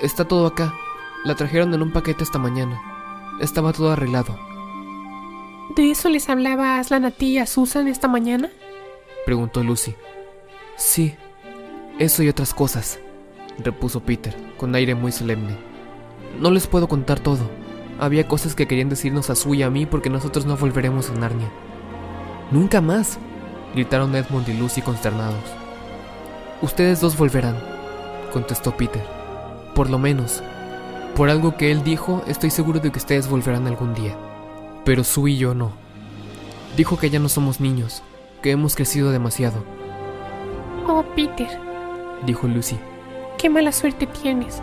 Está 0.01 0.25
todo 0.25 0.47
acá. 0.47 0.73
La 1.23 1.35
trajeron 1.35 1.73
en 1.73 1.81
un 1.81 1.91
paquete 1.91 2.23
esta 2.23 2.39
mañana. 2.39 2.81
Estaba 3.39 3.73
todo 3.73 3.91
arreglado. 3.91 4.37
¿De 5.75 5.91
eso 5.91 6.09
les 6.09 6.29
hablaba 6.29 6.79
Aslan 6.79 7.05
a 7.05 7.11
ti 7.11 7.33
y 7.33 7.37
a 7.37 7.45
Susan 7.45 7.87
esta 7.87 8.07
mañana? 8.07 8.49
Preguntó 9.25 9.63
Lucy. 9.63 9.95
Sí, 10.75 11.15
eso 11.99 12.23
y 12.23 12.29
otras 12.29 12.53
cosas, 12.53 12.99
repuso 13.59 14.01
Peter, 14.01 14.35
con 14.57 14.73
aire 14.73 14.95
muy 14.95 15.11
solemne. 15.11 15.55
No 16.39 16.49
les 16.49 16.65
puedo 16.65 16.87
contar 16.87 17.19
todo. 17.19 17.49
Había 17.99 18.27
cosas 18.27 18.55
que 18.55 18.67
querían 18.67 18.89
decirnos 18.89 19.29
a 19.29 19.35
Su 19.35 19.53
y 19.53 19.61
a 19.61 19.69
mí 19.69 19.85
porque 19.85 20.09
nosotros 20.09 20.45
no 20.45 20.57
volveremos 20.57 21.11
a 21.11 21.13
Narnia. 21.13 21.51
Nunca 22.49 22.81
más, 22.81 23.19
gritaron 23.75 24.15
Edmund 24.15 24.49
y 24.49 24.53
Lucy 24.53 24.81
consternados. 24.81 25.60
Ustedes 26.61 27.01
dos 27.01 27.17
volverán, 27.17 27.57
contestó 28.31 28.77
Peter. 28.77 29.03
Por 29.73 29.89
lo 29.89 29.97
menos. 29.97 30.43
Por 31.15 31.31
algo 31.31 31.57
que 31.57 31.71
él 31.71 31.83
dijo, 31.83 32.23
estoy 32.27 32.51
seguro 32.51 32.79
de 32.79 32.91
que 32.91 32.99
ustedes 32.99 33.27
volverán 33.27 33.65
algún 33.65 33.95
día. 33.95 34.15
Pero 34.85 35.03
Sue 35.03 35.31
y 35.31 35.37
yo 35.37 35.55
no. 35.55 35.71
Dijo 36.77 36.99
que 36.99 37.09
ya 37.09 37.17
no 37.17 37.29
somos 37.29 37.59
niños, 37.59 38.03
que 38.43 38.51
hemos 38.51 38.75
crecido 38.75 39.11
demasiado. 39.11 39.63
Oh, 40.87 41.03
Peter, 41.15 41.49
dijo 42.27 42.47
Lucy. 42.47 42.77
Qué 43.39 43.49
mala 43.49 43.71
suerte 43.71 44.05
tienes. 44.05 44.61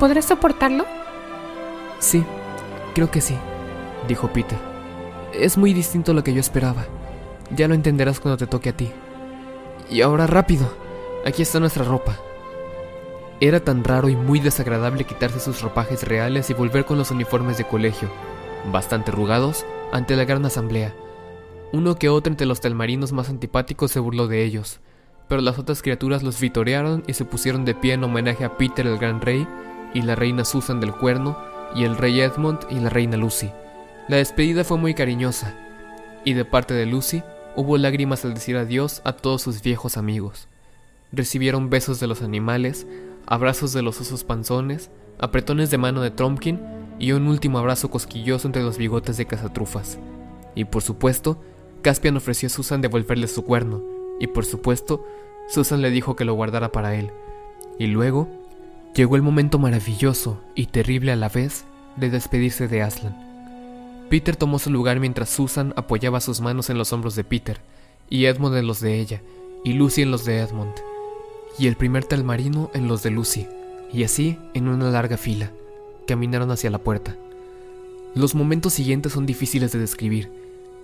¿Podrás 0.00 0.24
soportarlo? 0.24 0.84
Sí, 2.00 2.24
creo 2.92 3.08
que 3.10 3.20
sí, 3.20 3.36
dijo 4.08 4.32
Peter. 4.32 4.58
Es 5.32 5.56
muy 5.56 5.72
distinto 5.72 6.10
a 6.10 6.14
lo 6.14 6.24
que 6.24 6.34
yo 6.34 6.40
esperaba. 6.40 6.86
Ya 7.54 7.68
lo 7.68 7.74
entenderás 7.74 8.18
cuando 8.18 8.36
te 8.36 8.48
toque 8.48 8.70
a 8.70 8.76
ti. 8.76 8.90
Y 9.88 10.00
ahora 10.00 10.26
rápido. 10.26 10.85
Aquí 11.26 11.42
está 11.42 11.58
nuestra 11.58 11.82
ropa. 11.82 12.16
Era 13.40 13.58
tan 13.58 13.82
raro 13.82 14.08
y 14.08 14.14
muy 14.14 14.38
desagradable 14.38 15.02
quitarse 15.02 15.40
sus 15.40 15.60
ropajes 15.60 16.04
reales 16.04 16.50
y 16.50 16.54
volver 16.54 16.84
con 16.84 16.98
los 16.98 17.10
uniformes 17.10 17.58
de 17.58 17.66
colegio, 17.66 18.08
bastante 18.70 19.10
rugados, 19.10 19.66
ante 19.90 20.14
la 20.14 20.24
gran 20.24 20.46
asamblea. 20.46 20.94
Uno 21.72 21.96
que 21.96 22.10
otro 22.10 22.30
entre 22.30 22.46
los 22.46 22.60
telmarinos 22.60 23.10
más 23.10 23.28
antipáticos 23.28 23.90
se 23.90 23.98
burló 23.98 24.28
de 24.28 24.44
ellos, 24.44 24.78
pero 25.26 25.40
las 25.40 25.58
otras 25.58 25.82
criaturas 25.82 26.22
los 26.22 26.38
vitorearon 26.38 27.02
y 27.08 27.14
se 27.14 27.24
pusieron 27.24 27.64
de 27.64 27.74
pie 27.74 27.94
en 27.94 28.04
homenaje 28.04 28.44
a 28.44 28.56
Peter 28.56 28.86
el 28.86 28.96
Gran 28.96 29.20
Rey 29.20 29.48
y 29.94 30.02
la 30.02 30.14
reina 30.14 30.44
Susan 30.44 30.78
del 30.78 30.92
Cuerno 30.92 31.36
y 31.74 31.82
el 31.82 31.96
rey 31.96 32.20
Edmund 32.20 32.60
y 32.70 32.76
la 32.76 32.88
reina 32.88 33.16
Lucy. 33.16 33.50
La 34.06 34.18
despedida 34.18 34.62
fue 34.62 34.78
muy 34.78 34.94
cariñosa, 34.94 35.56
y 36.24 36.34
de 36.34 36.44
parte 36.44 36.72
de 36.72 36.86
Lucy 36.86 37.24
hubo 37.56 37.78
lágrimas 37.78 38.24
al 38.24 38.34
decir 38.34 38.56
adiós 38.56 39.02
a 39.02 39.12
todos 39.12 39.42
sus 39.42 39.60
viejos 39.60 39.96
amigos. 39.96 40.46
Recibieron 41.12 41.70
besos 41.70 42.00
de 42.00 42.08
los 42.08 42.22
animales, 42.22 42.86
abrazos 43.26 43.72
de 43.72 43.82
los 43.82 44.00
osos 44.00 44.24
panzones, 44.24 44.90
apretones 45.18 45.70
de 45.70 45.78
mano 45.78 46.00
de 46.02 46.10
Trumpkin 46.10 46.60
y 46.98 47.12
un 47.12 47.28
último 47.28 47.58
abrazo 47.58 47.90
cosquilloso 47.90 48.48
entre 48.48 48.62
los 48.62 48.76
bigotes 48.76 49.16
de 49.16 49.26
cazatrufas. 49.26 49.98
Y 50.54 50.64
por 50.64 50.82
supuesto, 50.82 51.40
Caspian 51.82 52.16
ofreció 52.16 52.48
a 52.48 52.50
Susan 52.50 52.80
devolverle 52.80 53.28
su 53.28 53.44
cuerno, 53.44 53.82
y 54.18 54.26
por 54.26 54.44
supuesto, 54.44 55.06
Susan 55.48 55.80
le 55.80 55.90
dijo 55.90 56.16
que 56.16 56.24
lo 56.24 56.34
guardara 56.34 56.72
para 56.72 56.96
él. 56.96 57.10
Y 57.78 57.86
luego, 57.86 58.28
llegó 58.94 59.14
el 59.14 59.22
momento 59.22 59.58
maravilloso 59.60 60.40
y 60.56 60.66
terrible 60.66 61.12
a 61.12 61.16
la 61.16 61.28
vez 61.28 61.66
de 61.96 62.10
despedirse 62.10 62.66
de 62.66 62.82
Aslan. 62.82 63.14
Peter 64.10 64.34
tomó 64.34 64.58
su 64.58 64.70
lugar 64.70 64.98
mientras 64.98 65.28
Susan 65.30 65.72
apoyaba 65.76 66.20
sus 66.20 66.40
manos 66.40 66.68
en 66.68 66.78
los 66.78 66.92
hombros 66.92 67.14
de 67.14 67.22
Peter, 67.22 67.60
y 68.10 68.24
Edmund 68.24 68.56
en 68.56 68.66
los 68.66 68.80
de 68.80 68.98
ella, 68.98 69.22
y 69.62 69.74
Lucy 69.74 70.02
en 70.02 70.10
los 70.10 70.24
de 70.24 70.40
Edmund 70.40 70.74
y 71.58 71.66
el 71.66 71.76
primer 71.76 72.04
talmarino 72.04 72.70
en 72.74 72.88
los 72.88 73.02
de 73.02 73.10
Lucy, 73.10 73.46
y 73.92 74.04
así 74.04 74.38
en 74.54 74.68
una 74.68 74.90
larga 74.90 75.16
fila. 75.16 75.52
Caminaron 76.06 76.50
hacia 76.50 76.70
la 76.70 76.78
puerta. 76.78 77.16
Los 78.14 78.34
momentos 78.34 78.72
siguientes 78.72 79.12
son 79.12 79.26
difíciles 79.26 79.72
de 79.72 79.78
describir, 79.78 80.30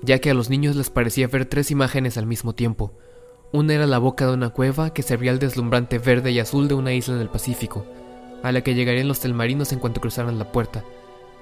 ya 0.03 0.19
que 0.19 0.31
a 0.31 0.35
los 0.35 0.51
niños 0.51 0.77
les 0.77 0.91
parecía 0.91 1.29
ver 1.29 1.47
tres 1.47 1.71
imágenes 1.71 2.17
al 2.19 2.27
mismo 2.27 2.55
tiempo. 2.55 2.93
Una 3.53 3.75
era 3.75 3.87
la 3.87 3.99
boca 3.99 4.27
de 4.27 4.35
una 4.35 4.51
cueva 4.51 4.93
que 4.93 5.03
servía 5.03 5.31
al 5.31 5.39
deslumbrante 5.39 5.99
verde 5.99 6.33
y 6.33 6.41
azul 6.41 6.69
de 6.69 6.75
una 6.75 6.93
isla 6.93 7.15
en 7.15 7.21
el 7.21 7.29
Pacífico, 7.29 7.85
a 8.43 8.51
la 8.53 8.63
que 8.63 8.75
llegarían 8.75 9.09
los 9.09 9.21
telmarinos 9.21 9.73
en 9.73 9.79
cuanto 9.79 10.01
cruzaran 10.01 10.39
la 10.39 10.51
puerta. 10.53 10.85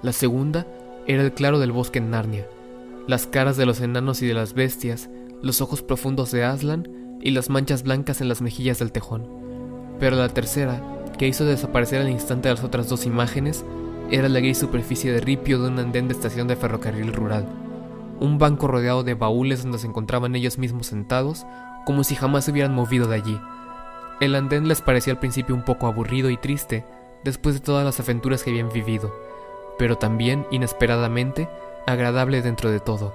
La 0.03 0.13
segunda 0.13 0.67
era 1.07 1.23
el 1.23 1.33
claro 1.33 1.59
del 1.59 1.73
bosque 1.73 1.99
en 1.99 2.11
Narnia, 2.11 2.47
las 3.07 3.27
caras 3.27 3.57
de 3.57 3.67
los 3.67 3.81
enanos 3.81 4.23
y 4.23 4.27
de 4.27 4.35
las 4.35 4.55
bestias, 4.55 5.09
los 5.43 5.61
ojos 5.61 5.83
profundos 5.83 6.31
de 6.31 6.45
Aslan 6.45 7.10
y 7.21 7.31
las 7.31 7.51
manchas 7.51 7.83
blancas 7.83 8.21
en 8.21 8.29
las 8.29 8.43
mejillas 8.43 8.79
del 8.79 8.93
tejón. 8.93 9.27
Pero 9.99 10.17
la 10.17 10.29
tercera, 10.29 10.83
que 11.19 11.29
hizo 11.29 11.45
desaparecer 11.45 12.01
al 12.01 12.09
instante 12.09 12.49
las 12.49 12.65
otras 12.65 12.89
dos 12.89 13.07
imágenes, 13.07 13.65
era 14.11 14.29
la 14.29 14.41
gris 14.41 14.59
superficie 14.59 15.13
de 15.13 15.21
ripio 15.21 15.61
de 15.61 15.69
un 15.69 15.79
andén 15.79 16.09
de 16.09 16.15
estación 16.15 16.49
de 16.49 16.57
ferrocarril 16.57 17.13
rural. 17.13 17.47
Un 18.19 18.39
banco 18.39 18.67
rodeado 18.67 19.03
de 19.03 19.15
baúles 19.15 19.63
donde 19.63 19.79
se 19.79 19.87
encontraban 19.87 20.35
ellos 20.35 20.59
mismos 20.59 20.89
sentados, 20.89 21.47
como 21.87 22.05
si 22.05 22.15
jamás 22.15 22.45
se 22.45 22.51
hubieran 22.51 22.75
movido 22.75 23.07
de 23.07 23.17
allí. 23.17 23.41
El 24.21 24.35
andén 24.35 24.69
les 24.69 24.83
parecía 24.83 25.13
al 25.13 25.19
principio 25.19 25.55
un 25.55 25.65
poco 25.65 25.87
aburrido 25.87 26.29
y 26.31 26.37
triste, 26.37 26.85
después 27.25 27.55
de 27.55 27.61
todas 27.61 27.85
las 27.85 28.01
aventuras 28.01 28.43
que 28.43 28.51
habían 28.51 28.71
vivido, 28.71 29.15
pero 29.79 29.97
también, 29.97 30.47
inesperadamente, 30.51 31.49
agradable 31.87 32.43
dentro 32.43 32.71
de 32.71 32.81
todo. 32.81 33.15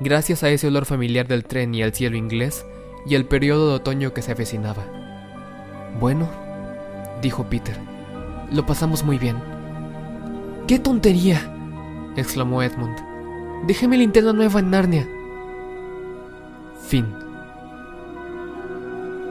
Gracias 0.00 0.42
a 0.42 0.50
ese 0.50 0.66
olor 0.66 0.84
familiar 0.84 1.26
del 1.26 1.44
tren 1.44 1.74
y 1.74 1.82
al 1.82 1.94
cielo 1.94 2.16
inglés, 2.16 2.66
y 3.08 3.14
el 3.14 3.26
periodo 3.26 3.68
de 3.68 3.74
otoño 3.74 4.12
que 4.12 4.22
se 4.22 4.32
avecinaba. 4.32 4.84
Bueno, 6.00 6.28
dijo 7.22 7.44
Peter, 7.44 7.76
lo 8.50 8.66
pasamos 8.66 9.04
muy 9.04 9.18
bien. 9.18 9.36
¡Qué 10.66 10.78
tontería! 10.78 11.52
exclamó 12.16 12.62
Edmund. 12.62 12.96
Déjeme 13.66 13.96
linterna 13.96 14.32
nueva 14.32 14.60
en 14.60 14.70
Narnia. 14.70 15.08
Fin. 16.88 17.06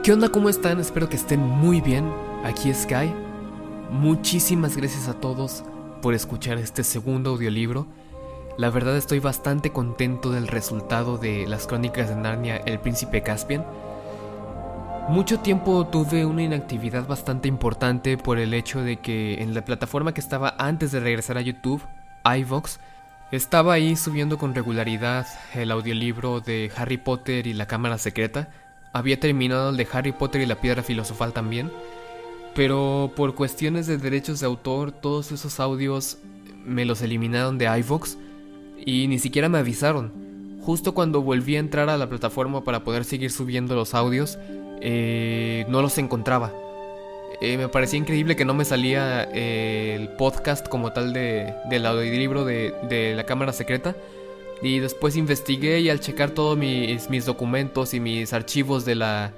¿Qué 0.02 0.12
onda? 0.12 0.28
¿Cómo 0.28 0.48
están? 0.48 0.78
Espero 0.78 1.08
que 1.08 1.16
estén 1.16 1.40
muy 1.40 1.80
bien. 1.80 2.10
Aquí 2.44 2.72
Sky. 2.72 3.12
Muchísimas 3.90 4.76
gracias 4.76 5.08
a 5.08 5.14
todos 5.14 5.64
por 6.02 6.14
escuchar 6.14 6.58
este 6.58 6.84
segundo 6.84 7.30
audiolibro. 7.30 7.86
La 8.58 8.70
verdad 8.70 8.96
estoy 8.96 9.18
bastante 9.18 9.70
contento 9.70 10.30
del 10.30 10.48
resultado 10.48 11.18
de 11.18 11.46
las 11.46 11.66
crónicas 11.66 12.08
de 12.08 12.16
Narnia 12.16 12.56
El 12.56 12.80
Príncipe 12.80 13.22
Caspian. 13.22 13.66
Mucho 15.10 15.40
tiempo 15.40 15.86
tuve 15.86 16.24
una 16.24 16.42
inactividad 16.42 17.06
bastante 17.06 17.48
importante 17.48 18.16
por 18.16 18.38
el 18.38 18.54
hecho 18.54 18.80
de 18.80 18.96
que 18.96 19.42
en 19.42 19.52
la 19.52 19.62
plataforma 19.62 20.14
que 20.14 20.22
estaba 20.22 20.54
antes 20.58 20.90
de 20.90 21.00
regresar 21.00 21.36
a 21.36 21.42
YouTube, 21.42 21.82
iVox, 22.24 22.80
estaba 23.30 23.74
ahí 23.74 23.94
subiendo 23.94 24.38
con 24.38 24.54
regularidad 24.54 25.26
el 25.52 25.70
audiolibro 25.70 26.40
de 26.40 26.72
Harry 26.76 26.96
Potter 26.96 27.46
y 27.46 27.52
la 27.52 27.66
Cámara 27.66 27.98
Secreta. 27.98 28.48
Había 28.94 29.20
terminado 29.20 29.68
el 29.68 29.76
de 29.76 29.86
Harry 29.92 30.12
Potter 30.12 30.40
y 30.40 30.46
la 30.46 30.62
Piedra 30.62 30.82
Filosofal 30.82 31.34
también. 31.34 31.70
Pero 32.54 33.12
por 33.14 33.34
cuestiones 33.34 33.86
de 33.86 33.98
derechos 33.98 34.40
de 34.40 34.46
autor, 34.46 34.92
todos 34.92 35.30
esos 35.30 35.60
audios 35.60 36.16
me 36.64 36.86
los 36.86 37.02
eliminaron 37.02 37.58
de 37.58 37.66
iVox 37.80 38.16
y 38.86 39.08
ni 39.08 39.18
siquiera 39.18 39.50
me 39.50 39.58
avisaron. 39.58 40.12
Justo 40.62 40.94
cuando 40.94 41.20
volví 41.20 41.56
a 41.56 41.58
entrar 41.58 41.90
a 41.90 41.98
la 41.98 42.08
plataforma 42.08 42.64
para 42.64 42.82
poder 42.82 43.04
seguir 43.04 43.30
subiendo 43.30 43.74
los 43.74 43.94
audios, 43.94 44.38
eh, 44.80 45.66
no 45.68 45.82
los 45.82 45.98
encontraba. 45.98 46.52
Eh, 47.42 47.58
me 47.58 47.68
parecía 47.68 47.98
increíble 47.98 48.34
que 48.34 48.46
no 48.46 48.54
me 48.54 48.64
salía 48.64 49.28
eh, 49.34 49.94
el 49.94 50.08
podcast 50.16 50.66
como 50.68 50.92
tal 50.92 51.12
de, 51.12 51.52
del 51.68 51.84
audiolibro 51.84 52.46
de, 52.46 52.72
de 52.88 53.14
la 53.14 53.26
cámara 53.26 53.52
secreta. 53.52 53.94
Y 54.62 54.78
después 54.78 55.16
investigué 55.16 55.80
y 55.80 55.90
al 55.90 56.00
checar 56.00 56.30
todos 56.30 56.56
mis, 56.56 57.10
mis 57.10 57.26
documentos 57.26 57.92
y 57.92 58.00
mis 58.00 58.32
archivos 58.32 58.84
de 58.86 58.94
la, 58.94 59.32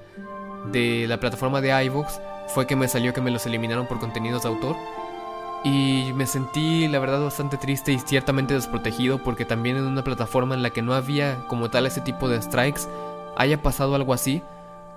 de 0.71 1.07
la 1.09 1.19
plataforma 1.19 1.61
de 1.61 1.85
iVoox, 1.87 2.21
fue 2.49 2.67
que 2.67 2.77
me 2.77 2.87
salió 2.87 3.13
que 3.13 3.21
me 3.21 3.31
los 3.31 3.45
eliminaron 3.47 3.87
por 3.87 3.99
contenidos 3.99 4.43
de 4.43 4.49
autor. 4.51 4.77
Y 5.65 6.13
me 6.15 6.27
sentí, 6.27 6.87
la 6.89 6.99
verdad, 6.99 7.21
bastante 7.21 7.57
triste 7.57 7.93
y 7.93 7.99
ciertamente 7.99 8.55
desprotegido 8.55 9.19
porque 9.19 9.45
también 9.45 9.77
en 9.77 9.85
una 9.85 10.05
plataforma 10.05 10.55
en 10.55 10.63
la 10.63 10.71
que 10.71 10.83
no 10.83 10.95
había 10.95 11.45
como 11.49 11.69
tal 11.69 11.87
ese 11.87 12.01
tipo 12.01 12.29
de 12.29 12.41
strikes 12.41 12.83
haya 13.37 13.61
pasado 13.63 13.95
algo 13.95 14.15
así, 14.15 14.43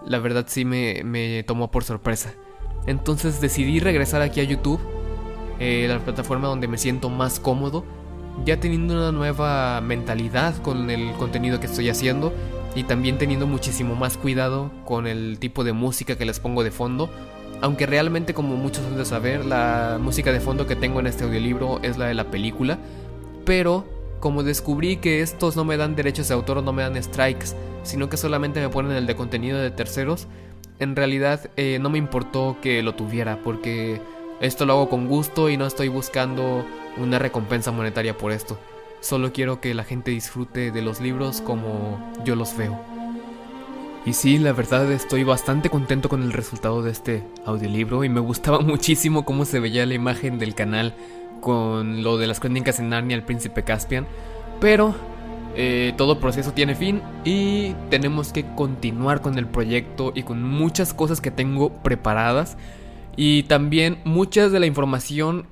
la 0.06 0.20
verdad 0.20 0.46
sí 0.48 0.66
me, 0.66 1.04
me 1.04 1.44
tomó 1.44 1.72
por 1.72 1.84
sorpresa. 1.84 2.34
Entonces 2.86 3.42
decidí 3.42 3.80
regresar 3.80 4.22
aquí 4.22 4.40
a 4.40 4.44
YouTube, 4.44 4.80
eh, 5.60 5.86
la 5.88 6.00
plataforma 6.00 6.48
donde 6.48 6.68
me 6.68 6.78
siento 6.78 7.10
más 7.10 7.40
cómodo, 7.40 7.86
ya 8.46 8.60
teniendo 8.60 8.96
una 8.96 9.12
nueva 9.12 9.80
mentalidad 9.82 10.56
con 10.62 10.90
el 10.90 11.12
contenido 11.14 11.60
que 11.60 11.68
estoy 11.68 11.90
haciendo 11.90 12.34
y 12.76 12.84
también 12.84 13.18
teniendo 13.18 13.46
muchísimo 13.46 13.96
más 13.96 14.18
cuidado 14.18 14.72
con 14.86 15.06
el 15.06 15.38
tipo 15.40 15.64
de 15.64 15.74
música 15.74 16.18
que 16.18 16.26
les 16.26 16.40
pongo 16.40 16.64
de 16.64 16.72
fondo. 16.72 17.10
Aunque 17.62 17.86
realmente 17.86 18.34
como 18.34 18.56
muchos 18.56 18.84
han 18.86 18.98
de 18.98 19.06
saber, 19.06 19.46
la 19.46 20.00
música 20.02 20.32
de 20.32 20.40
fondo 20.40 20.66
que 20.66 20.76
tengo 20.76 21.00
en 21.00 21.08
este 21.08 21.24
audiolibro 21.24 21.80
es 21.84 21.98
la 21.98 22.08
de 22.08 22.16
la 22.16 22.32
película. 22.32 22.80
Pero 23.46 23.86
como 24.20 24.44
descubrí 24.44 24.98
que 24.98 25.22
estos 25.22 25.56
no 25.56 25.66
me 25.66 25.78
dan 25.78 25.96
derechos 25.96 26.28
de 26.28 26.34
autor 26.36 26.64
no 26.64 26.74
me 26.74 26.84
dan 26.84 27.02
strikes, 27.02 27.56
sino 27.84 28.10
que 28.10 28.18
solamente 28.18 28.62
me 28.62 28.70
ponen 28.70 28.92
el 28.94 29.08
de 29.08 29.16
contenido 29.16 29.58
de 29.60 29.72
terceros, 29.72 30.28
en 30.80 30.96
realidad 30.96 31.50
eh, 31.58 31.80
no 31.82 31.90
me 31.90 31.98
importó 31.98 32.58
que 32.62 32.82
lo 32.84 32.94
tuviera 32.96 33.40
porque 33.44 34.02
esto 34.40 34.66
lo 34.66 34.74
hago 34.74 34.90
con 34.90 35.08
gusto 35.08 35.50
y 35.50 35.58
no 35.58 35.66
estoy 35.66 35.88
buscando 35.88 36.66
una 36.98 37.20
recompensa 37.20 37.72
monetaria 37.72 38.18
por 38.18 38.32
esto. 38.32 38.58
Solo 39.00 39.34
quiero 39.34 39.60
que 39.60 39.74
la 39.74 39.84
gente 39.84 40.12
disfrute 40.12 40.72
de 40.72 40.82
los 40.82 41.02
libros 41.02 41.42
como 41.42 42.00
yo 42.24 42.36
los 42.36 42.56
veo. 42.56 42.91
Y 44.06 44.14
sí, 44.14 44.40
la 44.40 44.52
verdad 44.52 44.92
estoy 44.92 45.24
bastante 45.24 45.70
contento 45.70 46.10
con 46.10 46.24
el 46.24 46.34
resultado 46.34 46.82
de 46.82 46.90
este 46.90 47.24
audiolibro 47.46 48.04
y 48.04 48.10
me 48.10 48.20
gustaba 48.20 48.60
muchísimo 48.62 49.26
cómo 49.26 49.46
se 49.46 49.60
veía 49.60 49.86
la 49.86 49.94
imagen 49.94 50.40
del 50.40 50.56
canal 50.56 50.96
con 51.40 52.04
lo 52.04 52.18
de 52.18 52.28
las 52.28 52.40
crónicas 52.40 52.80
en 52.80 52.90
Narnia 52.90 53.16
el 53.16 53.24
príncipe 53.24 53.64
Caspian. 53.64 54.08
Pero 54.60 54.96
eh, 55.56 55.94
todo 55.98 56.20
proceso 56.20 56.54
tiene 56.54 56.74
fin 56.76 57.02
y 57.26 57.74
tenemos 57.90 58.32
que 58.32 58.46
continuar 58.56 59.22
con 59.22 59.38
el 59.38 59.46
proyecto 59.46 60.14
y 60.16 60.24
con 60.24 60.44
muchas 60.44 60.94
cosas 60.96 61.22
que 61.22 61.30
tengo 61.30 61.72
preparadas. 61.84 62.58
Y 63.16 63.44
también 63.44 64.00
muchas 64.04 64.52
de 64.52 64.60
la 64.60 64.66
información 64.66 65.46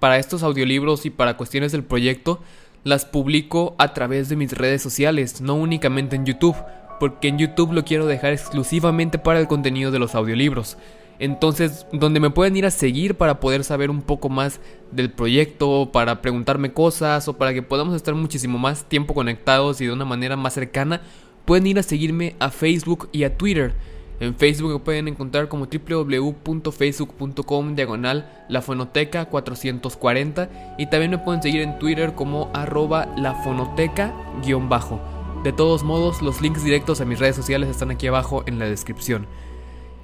para 0.00 0.18
estos 0.18 0.42
audiolibros 0.42 1.06
y 1.06 1.10
para 1.10 1.38
cuestiones 1.38 1.72
del 1.72 1.84
proyecto 1.84 2.40
las 2.84 3.04
publico 3.04 3.74
a 3.78 3.94
través 3.94 4.28
de 4.28 4.36
mis 4.36 4.52
redes 4.52 4.82
sociales, 4.82 5.40
no 5.40 5.54
únicamente 5.54 6.14
en 6.14 6.24
YouTube, 6.24 6.56
porque 6.98 7.28
en 7.28 7.38
YouTube 7.38 7.72
lo 7.72 7.84
quiero 7.84 8.06
dejar 8.06 8.32
exclusivamente 8.32 9.18
para 9.18 9.40
el 9.40 9.48
contenido 9.48 9.90
de 9.90 9.98
los 9.98 10.14
audiolibros. 10.14 10.76
Entonces, 11.18 11.86
donde 11.92 12.20
me 12.20 12.30
pueden 12.30 12.56
ir 12.56 12.66
a 12.66 12.70
seguir 12.70 13.14
para 13.14 13.40
poder 13.40 13.64
saber 13.64 13.88
un 13.88 14.02
poco 14.02 14.28
más 14.28 14.60
del 14.92 15.10
proyecto, 15.10 15.88
para 15.92 16.20
preguntarme 16.20 16.72
cosas 16.72 17.26
o 17.28 17.38
para 17.38 17.54
que 17.54 17.62
podamos 17.62 17.96
estar 17.96 18.14
muchísimo 18.14 18.58
más 18.58 18.84
tiempo 18.84 19.14
conectados 19.14 19.80
y 19.80 19.86
de 19.86 19.92
una 19.92 20.04
manera 20.04 20.36
más 20.36 20.52
cercana, 20.52 21.00
pueden 21.46 21.66
ir 21.66 21.78
a 21.78 21.82
seguirme 21.82 22.36
a 22.38 22.50
Facebook 22.50 23.08
y 23.12 23.24
a 23.24 23.34
Twitter. 23.36 23.74
En 24.20 24.34
Facebook 24.34 24.72
me 24.72 24.78
pueden 24.78 25.08
encontrar 25.08 25.48
como 25.48 25.66
www.facebook.com 25.66 27.74
diagonal 27.74 28.30
lafonoteca 28.48 29.26
440 29.26 30.76
y 30.78 30.86
también 30.86 31.10
me 31.10 31.18
pueden 31.18 31.42
seguir 31.42 31.60
en 31.60 31.78
Twitter 31.78 32.14
como 32.14 32.50
arroba 32.54 33.14
lafonoteca-bajo. 33.16 35.15
De 35.46 35.52
todos 35.52 35.84
modos, 35.84 36.22
los 36.22 36.42
links 36.42 36.64
directos 36.64 37.00
a 37.00 37.04
mis 37.04 37.20
redes 37.20 37.36
sociales 37.36 37.68
están 37.68 37.92
aquí 37.92 38.08
abajo 38.08 38.42
en 38.46 38.58
la 38.58 38.64
descripción. 38.64 39.28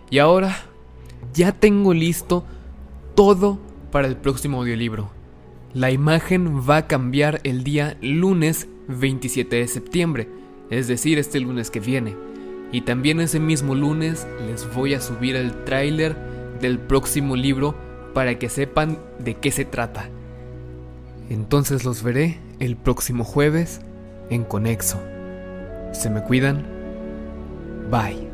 Y 0.09 0.21
ahora, 0.21 0.57
ya 1.35 1.51
tengo 1.51 1.95
listo 1.95 2.45
todo 3.17 3.59
para 3.91 4.07
el 4.07 4.17
próximo 4.17 4.59
audiolibro. 4.59 5.11
La 5.75 5.91
imagen 5.91 6.61
va 6.61 6.77
a 6.77 6.87
cambiar 6.87 7.41
el 7.43 7.65
día 7.65 7.97
lunes 8.01 8.69
27 8.87 9.57
de 9.57 9.67
septiembre, 9.67 10.29
es 10.71 10.87
decir, 10.87 11.19
este 11.19 11.41
lunes 11.41 11.73
que 11.73 11.81
viene. 11.81 12.15
Y 12.71 12.83
también 12.83 13.21
ese 13.21 13.41
mismo 13.41 13.75
lunes 13.75 14.29
les 14.47 14.73
voy 14.73 14.95
a 14.95 15.01
subir 15.01 15.35
el 15.35 15.65
tráiler 15.65 16.15
del 16.61 16.79
próximo 16.79 17.35
libro 17.35 17.75
para 18.15 18.39
que 18.39 18.49
sepan 18.49 19.01
de 19.19 19.35
qué 19.35 19.51
se 19.51 19.65
trata. 19.65 20.09
Entonces 21.31 21.83
los 21.85 22.05
veré 22.05 22.39
el 22.61 22.77
próximo 22.77 23.25
jueves 23.25 23.81
en 24.31 24.45
Conexo. 24.45 25.01
Se 25.93 26.11
me 26.11 26.23
cuidan. 26.23 26.65
Bye. 27.91 28.32